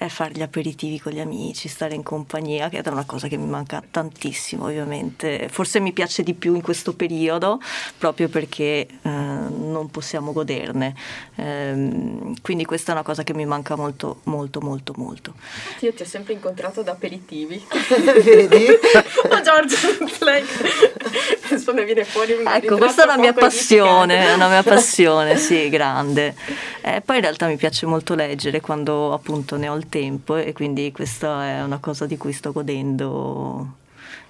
[0.00, 3.36] è fare gli aperitivi con gli amici, stare in compagnia, che è una cosa che
[3.36, 5.50] mi manca tantissimo ovviamente.
[5.50, 7.60] Forse mi piace di più in questo periodo
[7.98, 10.94] proprio perché eh, non possiamo goderne.
[11.34, 15.34] Eh, quindi questa è una cosa che mi manca molto, molto, molto, molto.
[15.80, 17.62] Io ti ho sempre incontrato ad aperitivi.
[18.24, 18.68] Vedi?
[19.28, 19.76] Ma Giorgio,
[20.24, 20.42] lei
[21.44, 25.36] adesso ne viene fuori un Ecco, questa è una mia passione, è una mia passione,
[25.36, 26.34] sì, grande.
[26.80, 30.54] Eh, poi in realtà mi piace molto leggere quando appunto ne ho il tempo e
[30.54, 33.76] quindi questa è una cosa di cui sto godendo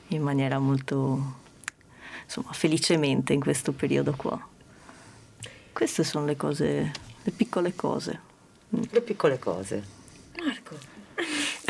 [0.08, 1.36] in maniera molto,
[2.24, 4.44] insomma, felicemente in questo periodo qua.
[5.72, 6.90] Queste sono le cose,
[7.22, 8.20] le piccole cose.
[8.70, 9.84] Le piccole cose.
[10.44, 10.99] Marco.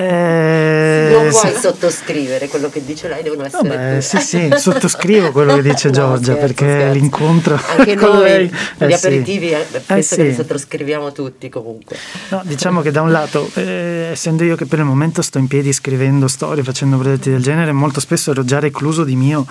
[0.00, 5.54] Eh, non puoi sottoscrivere quello che dice lei, devono essere Vabbè, sì, sì, sottoscrivo quello
[5.56, 6.92] che dice Giorgia no, scherzo, perché scherzo.
[6.98, 9.52] l'incontro anche noi gli eh, aperitivi sì.
[9.52, 11.96] Eh, penso eh, che li sottoscriviamo tutti comunque.
[12.30, 15.46] No, diciamo che da un lato, eh, essendo io che per il momento sto in
[15.46, 19.44] piedi scrivendo storie, facendo progetti del genere, molto spesso ero già recluso di mio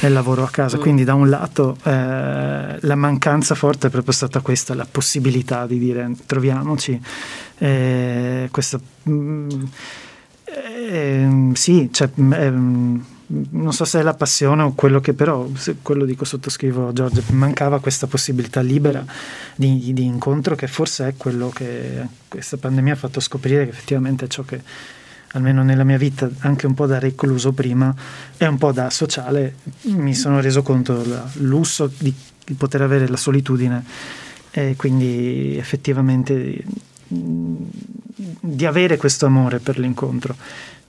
[0.00, 0.80] nel lavoro a casa, mm.
[0.80, 5.80] quindi da un lato eh, la mancanza forte è proprio stata questa, la possibilità di
[5.80, 7.00] dire troviamoci
[7.58, 9.48] eh, questo, mm,
[10.44, 12.50] eh, sì, cioè, eh,
[13.28, 15.48] non so se è la passione o quello che però,
[15.82, 19.04] quello dico sottoscrivo Giorgio, mancava questa possibilità libera
[19.56, 24.26] di, di, incontro che forse è quello che questa pandemia ha fatto scoprire che effettivamente
[24.26, 24.62] è ciò che
[25.32, 27.94] almeno nella mia vita, anche un po' da recluso prima
[28.36, 32.14] e un po' da sociale, mi sono reso conto del lusso di
[32.56, 33.84] poter avere la solitudine
[34.50, 36.64] e quindi effettivamente
[37.08, 40.34] di avere questo amore per l'incontro.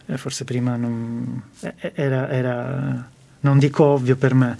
[0.10, 3.10] Eh, forse prima non, eh, era, era,
[3.42, 4.58] non dico ovvio per me,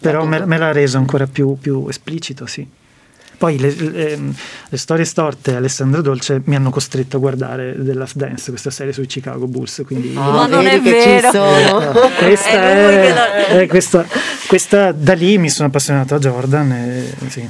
[0.00, 2.66] però me, me l'ha reso ancora più, più esplicito, sì.
[3.38, 4.18] Poi le, le,
[4.68, 8.92] le, storie storte Alessandro Dolce mi hanno costretto a guardare The Last Dance, questa serie
[8.92, 9.82] sui Chicago Bulls.
[9.86, 11.32] Quindi oh, ma non è vero!
[11.32, 14.04] No, questa, è, è, questa,
[14.46, 16.72] questa, da lì mi sono appassionato a Jordan.
[16.72, 17.48] E, sì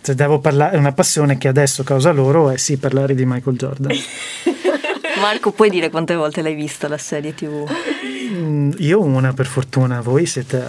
[0.00, 3.56] se devo parlare, è una passione che adesso causa loro è sì parlare di Michael
[3.56, 3.96] Jordan.
[5.20, 7.68] Marco, puoi dire quante volte l'hai vista la serie TV?
[8.30, 10.62] Mm, io una per fortuna, voi siete...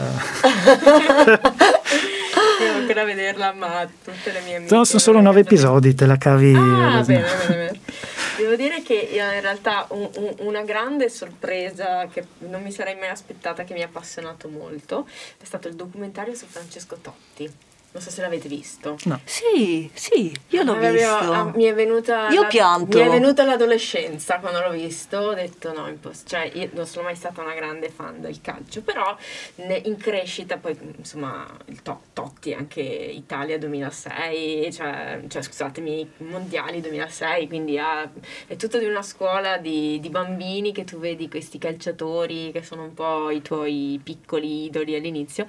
[2.60, 4.76] Devo ancora vederla, ma tutte le mie amiche...
[4.76, 6.54] No, sono solo nove episodi, te la cavi...
[6.54, 7.80] Ah, bene, bene, bene.
[8.38, 13.10] Devo dire che in realtà un, un, una grande sorpresa che non mi sarei mai
[13.10, 15.08] aspettata, che mi ha appassionato molto,
[15.38, 17.52] è stato il documentario su Francesco Totti.
[17.92, 18.98] Non so se l'avete visto.
[19.06, 19.20] No.
[19.24, 21.32] Sì, sì, io l'ho ah, visto.
[21.32, 23.00] Ah, mi è venuta io la, pianto.
[23.00, 27.06] Mi è venuta l'adolescenza quando l'ho visto, ho detto no, imposs- cioè io non sono
[27.06, 29.18] mai stata una grande fan del calcio, però
[29.56, 36.82] ne, in crescita poi insomma il to- Totti anche Italia 2006, cioè, cioè scusatemi, mondiali
[36.82, 38.08] 2006, quindi ha,
[38.46, 42.84] è tutto di una scuola di, di bambini che tu vedi questi calciatori che sono
[42.84, 45.48] un po' i tuoi piccoli idoli all'inizio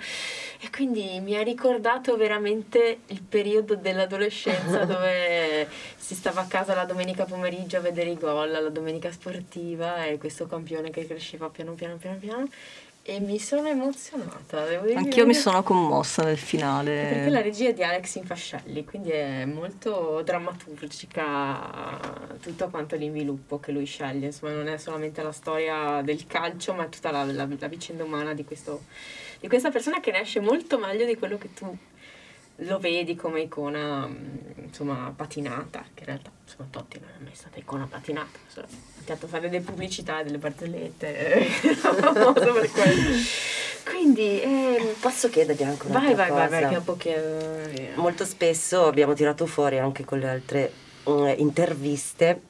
[0.59, 6.75] e quindi mi ha ricordato veramente veramente il periodo dell'adolescenza dove si stava a casa
[6.75, 11.49] la domenica pomeriggio a vedere i gol, la domenica sportiva e questo campione che cresceva
[11.49, 12.49] piano piano piano piano
[13.03, 14.67] e mi sono emozionata.
[14.95, 17.09] Anch'io mi sono commossa nel finale.
[17.11, 23.73] Perché la regia è di Alex Infascelli, quindi è molto drammaturgica tutto quanto l'inviluppo che
[23.73, 24.27] lui sceglie.
[24.27, 28.05] Insomma, non è solamente la storia del calcio, ma è tutta la, la, la vicenda
[28.05, 28.83] umana di, questo,
[29.41, 31.75] di questa persona che ne esce molto meglio di quello che tu
[32.61, 37.35] lo vedi come icona mm, insomma patinata che in realtà insomma Totti non è mai
[37.35, 41.45] stata icona patinata solo ha fatto fare delle pubblicità delle barzellette
[41.77, 43.19] famoso per quello
[43.85, 46.49] quindi eh, posso chiederti anche una vai vai cosa?
[46.49, 50.73] vai vai dopo che molto spesso abbiamo tirato fuori anche con le altre
[51.05, 52.43] uh, interviste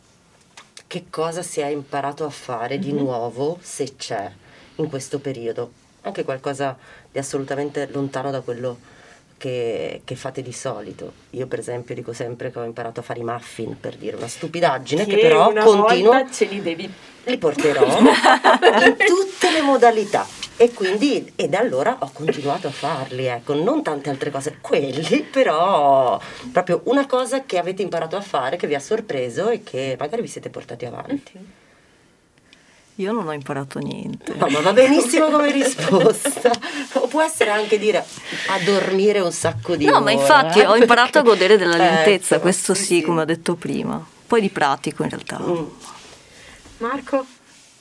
[0.87, 2.83] che cosa si è imparato a fare mm-hmm.
[2.83, 2.99] di mhm.
[2.99, 4.31] nuovo se c'è
[4.77, 6.77] in questo periodo anche qualcosa
[7.11, 8.99] di assolutamente lontano da quello
[9.41, 11.13] che, che, fate di solito.
[11.31, 14.29] Io per esempio dico sempre che ho imparato a fare i muffin per dire una
[14.29, 16.31] stupidaggine che, che però continuo.
[16.31, 16.93] ce li devi.
[17.25, 20.27] Li porterò in tutte le modalità.
[20.59, 25.23] E quindi, e da allora ho continuato a farli, ecco, non tante altre cose, quelli,
[25.33, 26.21] però
[26.53, 30.21] proprio una cosa che avete imparato a fare, che vi ha sorpreso e che magari
[30.21, 31.33] vi siete portati avanti.
[32.97, 34.35] Io non ho imparato niente.
[34.35, 36.51] No, ma va benissimo come risposta.
[36.95, 39.99] O può essere anche dire a dormire un sacco di no, ore.
[39.99, 43.25] No, ma infatti ho imparato a godere della lentezza, ecco, questo sì, sì, come ho
[43.25, 44.05] detto prima.
[44.27, 45.41] Poi di pratico in realtà.
[45.41, 45.65] Mm.
[46.79, 47.25] Marco?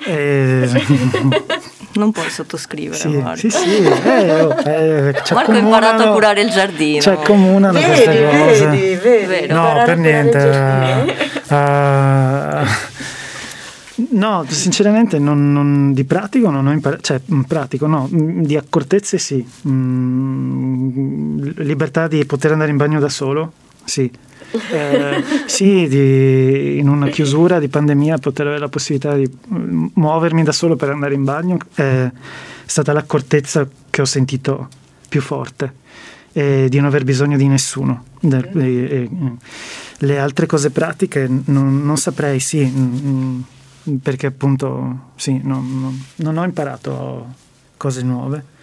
[0.05, 0.70] Eh...
[1.93, 3.38] non puoi sottoscrivere sì, Marco.
[3.38, 7.01] Sì, sì, eh, oh, eh, Marco ha imparato a curare il giardino.
[7.01, 8.66] Cioè, comunano vedi, queste cose.
[8.68, 11.18] Vedi, vedi, no, per niente.
[11.49, 12.97] Uh,
[14.12, 18.56] No, sinceramente non, non, di pratico non ho imparato, cioè mm, pratico no, mm, di
[18.56, 23.52] accortezze sì, mm, libertà di poter andare in bagno da solo,
[23.84, 24.10] sì.
[24.72, 29.30] Eh, sì, di, in una chiusura di pandemia poter avere la possibilità di
[29.93, 32.10] muovermi da solo per andare in bagno è
[32.66, 34.70] stata l'accortezza che ho sentito
[35.08, 35.74] più forte,
[36.32, 38.06] e di non aver bisogno di nessuno.
[38.22, 43.58] le altre cose pratiche non, non saprei, sì
[43.97, 47.33] perché appunto sì, non, non, non ho imparato
[47.77, 48.57] cose nuove,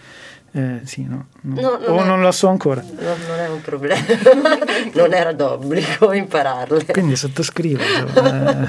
[0.51, 1.61] Eh, sì, no, no.
[1.61, 2.81] no non o è, non la so ancora.
[2.81, 4.01] No, non è un problema,
[4.93, 6.85] non era d'obbligo impararle.
[6.85, 7.81] Quindi sottoscrivo.
[7.83, 8.67] eh.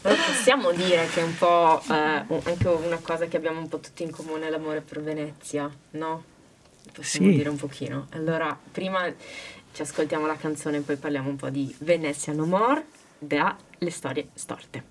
[0.00, 4.02] Possiamo dire che è un po' eh, anche una cosa che abbiamo un po' tutti
[4.02, 6.22] in comune l'amore per Venezia, no?
[6.92, 7.36] Possiamo sì.
[7.36, 8.06] dire un pochino.
[8.10, 9.12] Allora, prima
[9.72, 12.84] ci ascoltiamo la canzone e poi parliamo un po' di Venezia No More
[13.18, 14.89] da Le Storie Storte.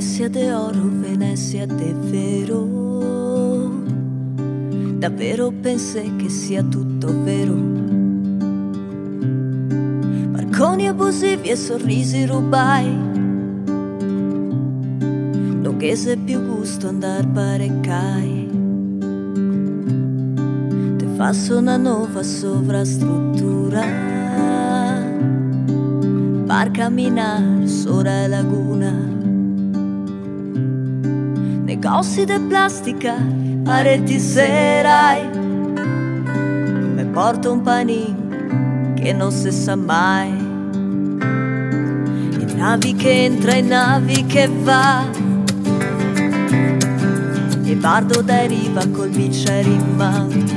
[0.00, 2.66] Venezia de oro, Venezia vero.
[4.98, 7.52] Davvero pensai che sia tutto vero.
[10.32, 12.88] Marconi abusivi e sorrisi rubai.
[15.60, 18.48] Non che se più gusto andar parecai.
[20.96, 23.84] Te faccio una nuova sovrastruttura.
[26.46, 29.09] Per camminare sopra la laguna
[31.80, 33.14] negozi de plastica,
[33.64, 35.30] pareti serai.
[36.94, 40.28] Me porto un panin che non si sa mai.
[42.38, 45.08] In navi che entra, in navi che va.
[47.64, 50.48] E Bardo deriva col bicchiere in mano.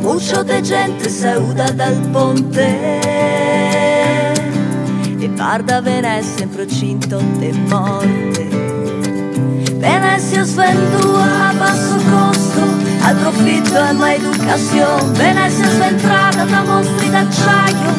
[0.00, 2.66] Muccio de gente sauda dal ponte
[5.18, 8.25] e guarda Venezia in procinto de morte.
[9.86, 12.60] Venezia svendua a basso costo,
[13.02, 15.12] al profitto e ma educazione.
[15.12, 17.92] Venezia sventrata da mostri d'acciaio,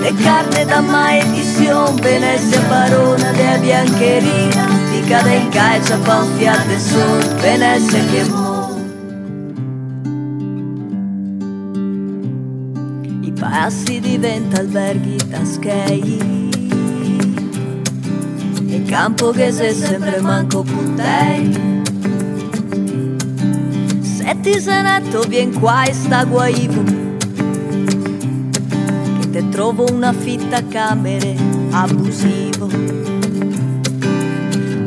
[0.00, 2.00] de carne da mai edizione.
[2.00, 7.22] Venezia barona de biancheria, di cadenca e ciappa un fiate sol.
[7.40, 8.56] Venezia che muore.
[13.20, 16.47] I passi diventa alberghi da skei
[18.88, 21.76] campo che se sempre manco puttei
[24.00, 26.82] se ti sei netto vien qua e sta guaivo.
[29.20, 31.36] Che te trovo una fitta camere
[31.70, 32.68] abusivo.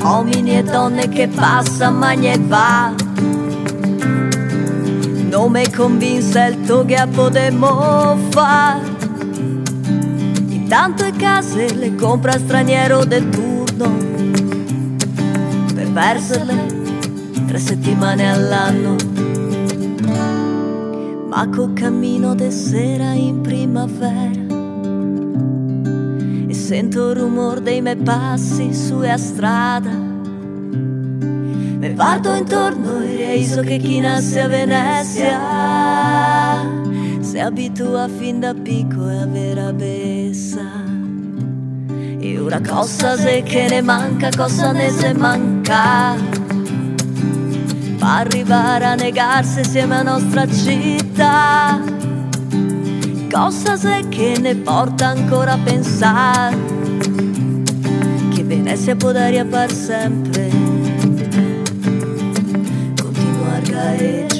[0.04, 2.94] Uomini e donne che passa magna e va.
[5.30, 8.90] Non mi convinse il to che potremmo fare
[10.50, 13.51] intanto e case le compra straniero del tuo
[15.92, 18.96] per perderle tre settimane all'anno.
[21.28, 24.40] Ma col cammino de sera in primavera
[26.48, 29.90] e sento il rumore dei miei passi su a strada.
[31.80, 35.40] Me guardo intorno e reiso che chi nasce a Venezia
[37.22, 40.80] si abitua fin da piccolo a vera bessa.
[42.20, 45.51] E ora cosa se che ne manca, cosa ne se manca?
[45.62, 46.18] Per
[48.00, 51.80] arrivare a negarsi insieme a nostra città.
[53.32, 56.58] Cosa se che ne porta ancora a pensare?
[58.34, 60.50] Che Venezia dare per sempre.
[63.02, 64.40] Continua a gareggiare.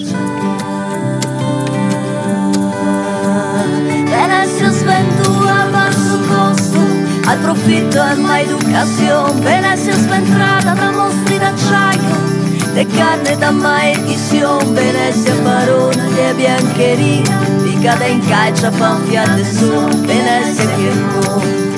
[4.06, 6.91] Venezia sventura verso costo
[7.32, 12.40] al profitto e mai educazione Venezia sventrata da mostri d'acciaio
[12.74, 19.72] de carne da mai edizione Venezia barona di biancheria di cade in caccia panfiate su
[20.02, 21.70] Venezia che muore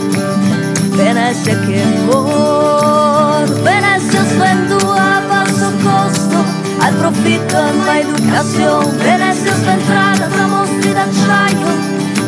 [0.89, 6.43] Venezia che muore Venezia svendua a basso costo
[6.79, 11.82] al profitto e mai educazione Venezia sventrata da mostri d'acciaio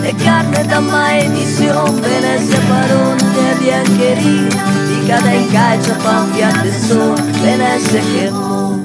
[0.08, 6.72] e carne da mai edición Venezia barone de biancheria di cada in caccia panfia de
[6.72, 8.84] sol che mo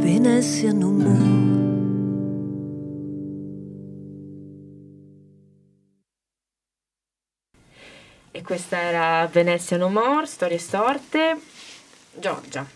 [0.00, 1.44] Venezia muore.
[8.32, 11.40] E questa era Venezia No More, Storie Storte.
[12.18, 12.66] Giorgia,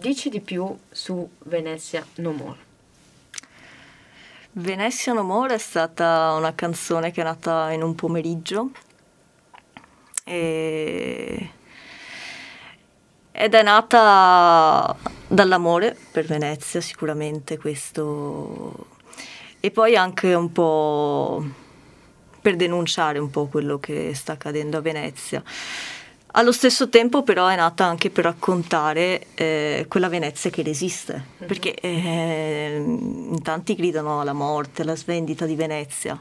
[0.00, 2.58] Dici di più su Venezia No More.
[4.52, 8.70] Venezia No More è stata una canzone che è nata in un pomeriggio
[10.24, 11.50] e...
[13.30, 14.96] ed è nata
[15.26, 18.86] dall'amore per Venezia sicuramente questo
[19.60, 21.44] e poi anche un po'
[22.40, 25.44] per denunciare un po' quello che sta accadendo a Venezia
[26.32, 31.48] allo stesso tempo però è nata anche per raccontare eh, quella Venezia che resiste, mm-hmm.
[31.48, 36.20] perché eh, in tanti gridano alla morte, alla svendita di Venezia,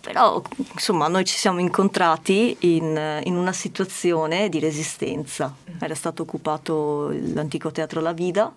[0.00, 5.78] però insomma noi ci siamo incontrati in, in una situazione di resistenza, mm-hmm.
[5.80, 8.52] era stato occupato l'antico teatro La Vida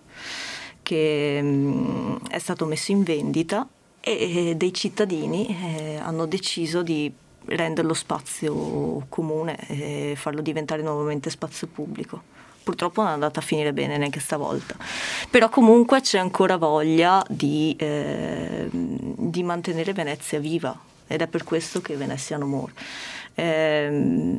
[0.82, 3.66] che mh, mm, è stato messo in vendita
[4.00, 7.12] e, e dei cittadini eh, hanno deciso di
[7.46, 12.38] renderlo spazio comune e farlo diventare nuovamente spazio pubblico.
[12.62, 14.76] Purtroppo non è andata a finire bene neanche stavolta,
[15.30, 21.80] però comunque c'è ancora voglia di, eh, di mantenere Venezia viva ed è per questo
[21.80, 22.72] che Venezia no more.
[23.34, 24.38] Eh,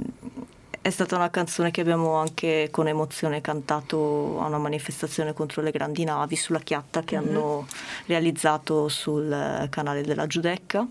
[0.84, 5.70] è stata una canzone che abbiamo anche con emozione cantato a una manifestazione contro le
[5.70, 7.30] grandi navi sulla chiatta che mm-hmm.
[7.30, 7.68] hanno
[8.08, 10.88] realizzato sul canale della Giudecca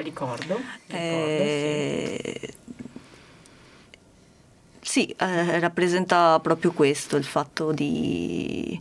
[0.00, 0.54] Ricordo.
[0.86, 2.54] ricordo eh,
[4.80, 8.80] sì, sì eh, rappresenta proprio questo, il fatto di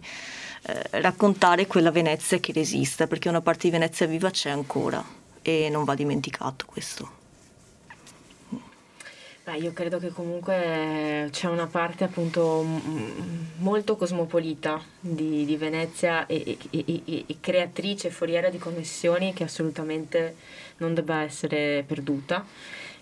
[0.62, 5.04] eh, raccontare quella Venezia che resiste, perché una parte di Venezia viva c'è ancora
[5.42, 7.16] e non va dimenticato questo.
[9.48, 12.66] Beh, io credo che comunque c'è una parte appunto
[13.60, 20.36] molto cosmopolita di, di Venezia e, e, e, e, creatrice, foriera di connessioni che assolutamente
[20.78, 22.46] non debba essere perduta.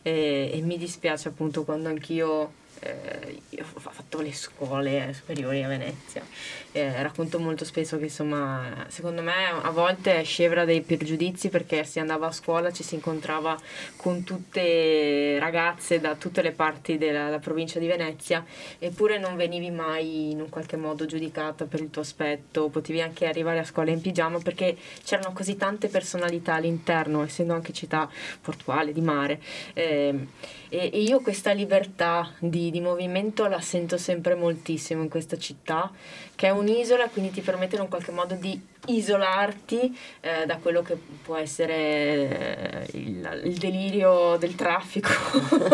[0.01, 6.23] e mi dispiace appunto quando anch'io eh, io ho fatto le scuole superiori a Venezia.
[6.71, 11.83] Eh, racconto molto spesso che insomma, secondo me a volte è scevra dei pregiudizi perché
[11.85, 13.57] si andava a scuola, ci si incontrava
[13.95, 18.45] con tutte ragazze da tutte le parti della, della provincia di Venezia,
[18.77, 23.25] eppure non venivi mai in un qualche modo giudicata per il tuo aspetto, potevi anche
[23.25, 28.09] arrivare a scuola in pigiama perché c'erano così tante personalità all'interno, essendo anche città
[28.41, 29.41] portuale, di mare.
[29.73, 30.27] Eh,
[30.69, 35.91] e, e io questa libertà di, di movimento la sento sempre moltissimo in questa città,
[36.35, 40.97] che è un'isola, quindi ti permette in qualche modo di isolarti eh, da quello che
[41.23, 45.09] può essere eh, il, il, delirio del traffico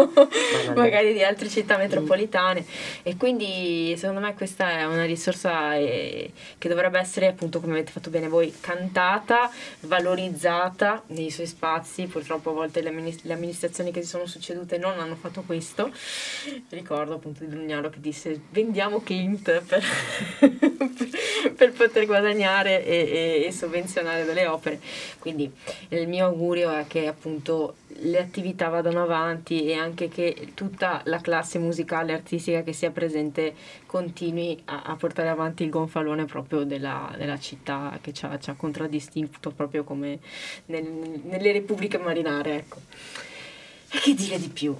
[0.76, 2.66] magari di altre città metropolitane.
[3.04, 7.92] E quindi secondo me questa è una risorsa eh, che dovrebbe essere appunto come avete
[7.92, 9.52] fatto bene voi cantata,
[9.82, 12.06] valorizzata nei suoi spazi.
[12.06, 15.92] Purtroppo a volte le, amministra- le amministrazioni che si sono succedute non hanno fatto questo.
[16.70, 19.84] Ricordo appunto di Brugnaro che disse vendiamo Clint per,
[21.56, 24.80] per poter guadagnare e e, e, sovvenzionare delle opere.
[25.20, 25.52] Quindi
[25.90, 31.20] il mio augurio è che appunto le attività vadano avanti e anche che tutta la
[31.20, 33.54] classe musicale e artistica che sia presente
[33.86, 38.50] continui a, a portare avanti il gonfalone proprio della, della città che ci ha, ci
[38.50, 40.20] ha, contraddistinto proprio come
[40.68, 40.84] nel,
[41.24, 42.56] nelle repubbliche marinare.
[42.56, 42.78] Ecco.
[43.94, 44.74] E che dire di più?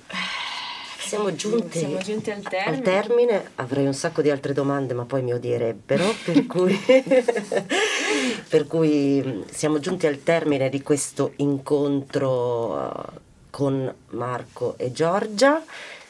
[1.12, 2.78] Siamo giunti, Siamo giunti al, termine.
[2.78, 3.50] al, termine.
[3.56, 6.06] Avrei un sacco di altre domande, ma poi mi odierebbero.
[6.24, 6.74] per, cui,
[8.48, 13.20] per cui siamo giunti al termine di questo incontro uh,
[13.50, 15.62] con Marco e Giorgia.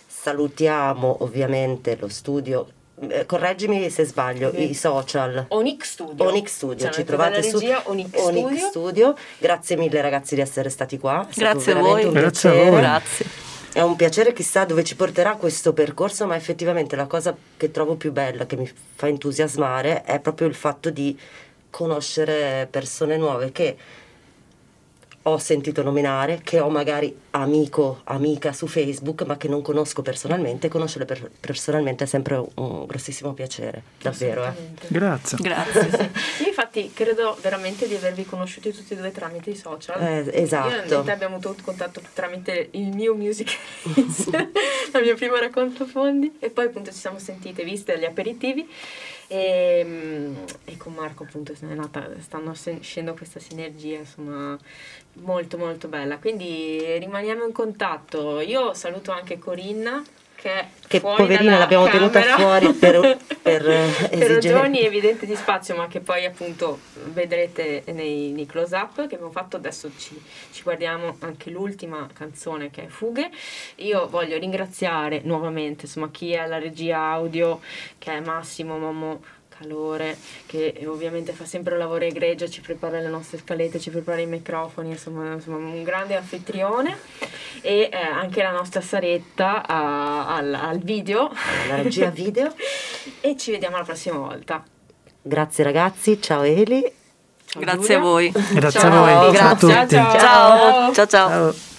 [0.06, 2.68] Salutiamo ovviamente lo studio
[3.10, 5.45] eh, correggimi se sbaglio, i social.
[5.48, 6.28] Onyx Studio.
[6.28, 8.68] Onyx Studio, ci trovate su Onyx, Onyx Studio.
[8.68, 9.15] Studio.
[9.40, 11.28] Grazie mille ragazzi di essere stati qua.
[11.34, 12.11] Grazie a voi.
[12.11, 12.80] Grazie a voi.
[12.80, 13.40] Grazie.
[13.73, 17.95] È un piacere chissà dove ci porterà questo percorso, ma effettivamente la cosa che trovo
[17.95, 21.18] più bella, che mi fa entusiasmare, è proprio il fatto di
[21.69, 23.77] conoscere persone nuove che
[25.23, 30.68] ho sentito nominare, che ho magari amico, amica su Facebook, ma che non conosco personalmente.
[30.68, 34.45] Conoscere per, personalmente è sempre un grossissimo piacere, davvero.
[34.45, 34.53] Eh.
[34.88, 35.38] Grazie.
[35.39, 35.89] Grazie.
[36.02, 36.43] Sì.
[36.43, 40.02] Io infatti credo veramente di avervi conosciuti tutti e due tramite i social.
[40.02, 40.69] Eh, esatto.
[40.69, 43.57] Io in realtà abbiamo avuto contatto tramite il mio music
[44.91, 48.68] la mia prima racconto fondi, e poi appunto ci siamo sentite, viste agli aperitivi.
[49.32, 50.36] E, ehm,
[50.66, 54.58] e, con Marco appunto nata, stanno nascendo questa sinergia insomma
[55.22, 56.18] molto molto bella.
[56.18, 58.41] Quindi rimaniamo in contatto.
[58.41, 60.03] Io saluto anche Corinna
[60.41, 62.09] che, che poverina l'abbiamo camera.
[62.09, 63.63] tenuta fuori per, per,
[64.09, 66.80] per ragioni evidenti di spazio ma che poi appunto
[67.13, 69.57] vedrete nei, nei close up che abbiamo fatto.
[69.57, 70.19] Adesso ci,
[70.51, 73.30] ci, guardiamo anche l'ultima canzone che è Fughe.
[73.76, 77.59] Io voglio ringraziare nuovamente insomma chi è alla regia audio
[77.99, 79.22] che è Massimo Momo
[79.61, 84.19] calore, che ovviamente fa sempre un lavoro egregio, ci prepara le nostre scalette, ci prepara
[84.19, 86.97] i microfoni, insomma, insomma un grande anfitrione
[87.61, 91.31] e eh, anche la nostra Saretta a, al, al video.
[91.67, 92.53] La regia video.
[93.21, 94.63] e ci vediamo la prossima volta.
[95.21, 96.99] Grazie ragazzi, ciao Eli.
[97.45, 97.97] Ciao Grazie Giulia.
[97.97, 98.31] a voi.
[98.31, 99.03] Grazie ciao.
[99.03, 99.31] a voi.
[99.31, 99.69] Grazie.
[99.69, 100.19] Ciao, ciao.
[100.19, 100.93] ciao.
[100.93, 100.93] ciao.
[100.93, 101.05] ciao.
[101.05, 101.70] ciao.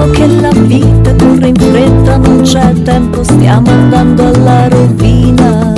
[0.00, 5.74] Sappiamo che la vita corre in fretta, non c'è tempo, stiamo andando alla rovina.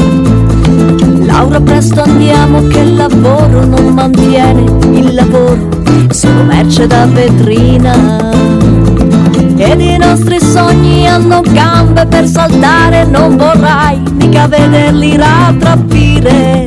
[1.24, 4.62] Laura presto andiamo che il lavoro non mantiene
[4.92, 5.68] il lavoro,
[6.08, 8.30] è solo merce da vetrina.
[9.56, 16.64] Ed i nostri sogni hanno gambe per saltare, non vorrai mica vederli rattrappire.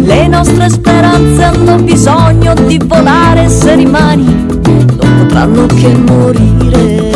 [0.00, 4.52] Le nostre speranze hanno bisogno di volare se rimani
[5.32, 7.10] potranno che morire.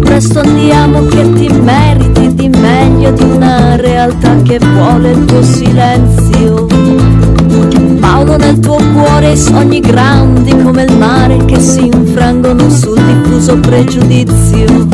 [0.00, 6.65] presto andiamo che ti meriti di meglio di una realtà che vuole il tuo silenzio.
[9.18, 14.86] I sogni grandi come il mare che si infrangono sul diffuso pregiudizio.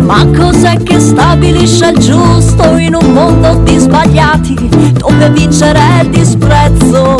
[0.00, 4.68] Ma cos'è che stabilisce il giusto in un mondo di sbagliati
[4.98, 7.16] dove vincere è il disprezzo?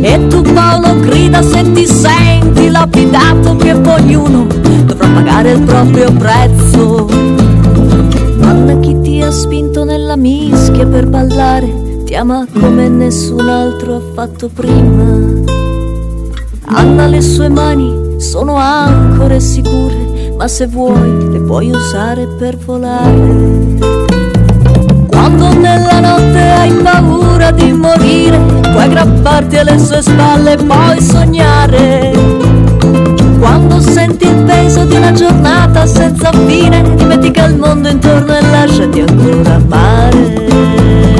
[0.00, 4.46] E tu Paolo grida se ti senti lapidato che poi ognuno
[4.84, 7.08] dovrà pagare il proprio prezzo.
[8.40, 14.00] Anna chi ti ha spinto nella mischia per ballare, ti ama come nessun altro ha
[14.12, 15.02] fatto prima.
[16.66, 23.78] Anna le sue mani sono ancore sicure, ma se vuoi le puoi usare per volare.
[25.06, 32.10] Quando nella notte hai paura di morire, puoi aggrapparti alle sue spalle e poi sognare
[33.38, 39.00] quando senti il peso di una giornata senza fine, dimentica il mondo intorno e lasciati
[39.00, 41.11] ancora amare.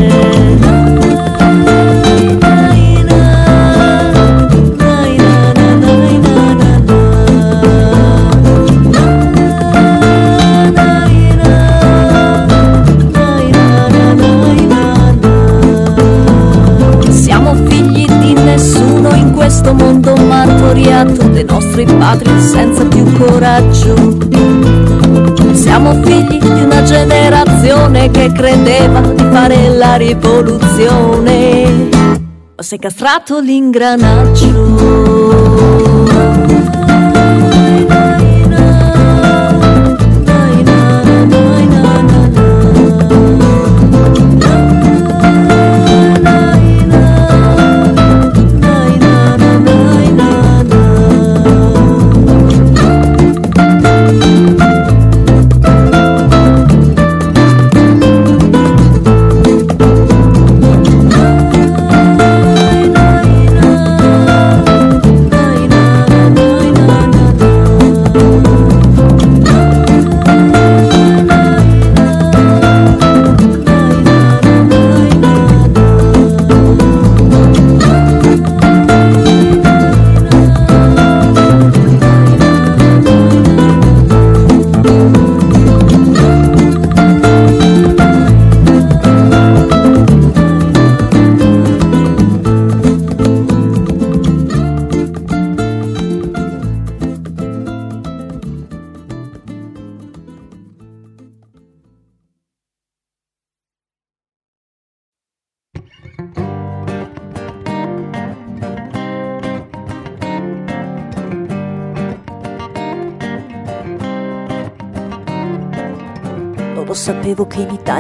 [20.83, 23.95] Martoriato dei nostri padri senza più coraggio.
[25.55, 31.89] Siamo figli di una generazione che credeva di fare la rivoluzione,
[32.57, 35.72] ma si è castrato l'ingranaggio.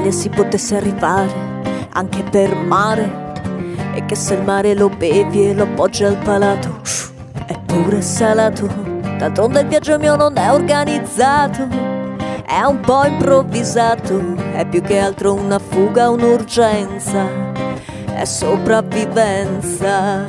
[0.02, 1.60] Che in Italia si potesse arrivare
[1.92, 3.30] anche per mare
[3.94, 6.80] e che se il mare lo bevi e lo appoggi al palato
[7.46, 8.66] è pure salato.
[9.18, 11.68] D'altronde il viaggio mio non è organizzato,
[12.44, 17.26] è un po' improvvisato, è più che altro una fuga, un'urgenza,
[18.14, 20.26] è sopravvivenza.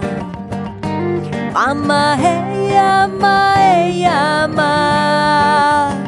[1.52, 6.02] Mamma, ehi, mamma, ehi, mamma.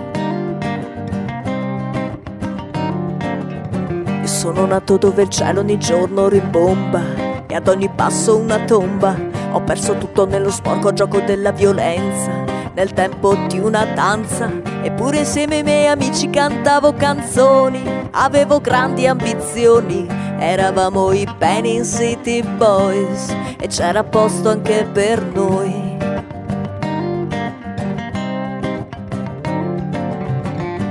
[4.45, 7.01] Sono nato dove il cielo ogni giorno rimbomba
[7.47, 9.15] e ad ogni passo una tomba.
[9.53, 12.43] Ho perso tutto nello sporco gioco della violenza,
[12.75, 14.51] nel tempo di una danza.
[14.83, 17.81] Eppure insieme ai miei amici cantavo canzoni,
[18.11, 20.05] avevo grandi ambizioni.
[20.37, 25.97] Eravamo i Penny City Boys e c'era posto anche per noi.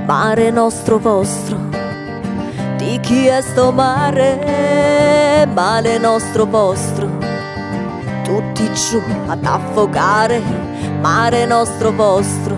[0.05, 1.74] Mare nostro vostro
[2.95, 7.09] di chi è sto mare, male nostro vostro,
[8.23, 10.41] tutti giù ad affogare,
[11.01, 12.55] mare nostro vostro,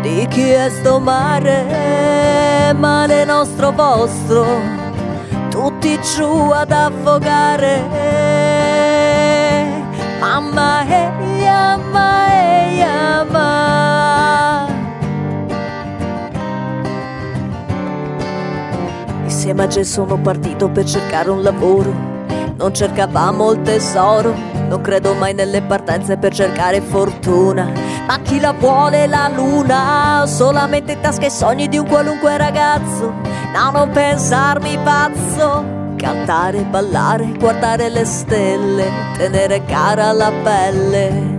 [0.00, 4.44] di chi è sto mare, mare nostro vostro,
[5.50, 7.80] tutti giù ad affogare.
[10.18, 13.61] Mamma e mamma e mamma.
[19.42, 21.92] Insieme a Ge sono partito per cercare un lavoro,
[22.56, 24.32] non cercavamo il tesoro,
[24.68, 30.24] non credo mai nelle partenze per cercare fortuna ma chi la vuole la luna?
[30.26, 33.12] Solamente tasca e sogni di un qualunque ragazzo.
[33.52, 35.64] No, non pensarmi pazzo.
[35.96, 41.31] Cantare, ballare, guardare le stelle, tenere cara la pelle.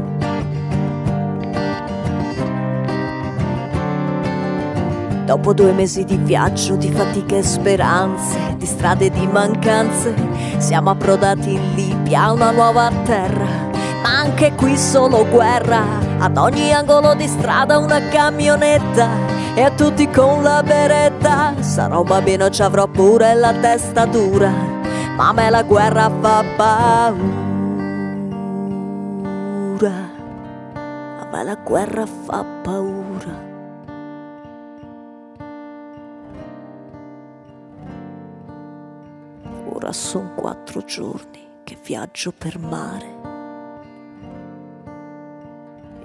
[5.34, 10.14] Dopo due mesi di viaggio, di fatiche e speranze, di strade e di mancanze,
[10.60, 13.72] siamo approdati in Libia, una nuova terra
[14.04, 15.82] ma anche qui solo guerra.
[16.20, 19.10] Ad ogni angolo di strada una camionetta
[19.56, 21.56] e a tutti con la beretta.
[21.62, 24.52] Sarò bambino, ci avrò pure la testa dura,
[25.16, 27.16] ma a me la guerra fa paura.
[31.22, 33.53] A me la guerra fa paura.
[39.84, 43.06] Ora sono quattro giorni che viaggio per mare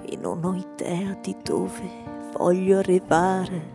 [0.03, 1.89] e non ho idea di dove
[2.35, 3.71] voglio arrivare.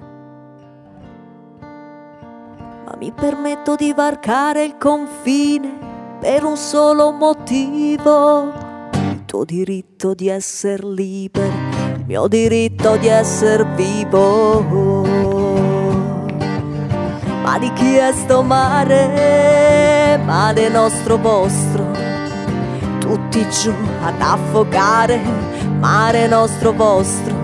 [2.84, 5.72] Ma mi permetto di varcare il confine
[6.20, 8.52] per un solo motivo.
[8.92, 11.46] Il tuo diritto di essere libero,
[11.96, 15.43] il mio diritto di essere vivo.
[17.44, 20.18] Ma di chi è sto mare?
[20.24, 21.90] Mare nostro vostro,
[22.98, 25.52] tutti giù ad affogare
[25.84, 27.34] mare nostro vostro,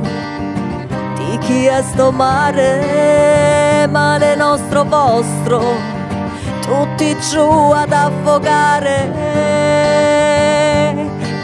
[1.15, 5.63] di chi è sto mare, mare nostro vostro,
[6.63, 9.13] tutti giù ad affogare.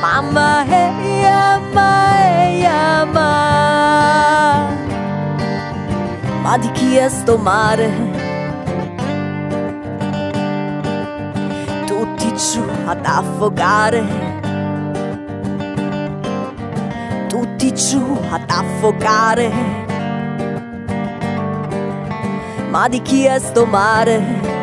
[0.00, 2.64] Mamma e mamma e
[3.12, 4.66] mamma,
[6.40, 8.15] ma di chi è sto mare?
[12.36, 14.36] Giù ad affogare
[17.36, 19.50] tutti giù ad affogare.
[22.70, 24.55] Ma di chi è sto mare?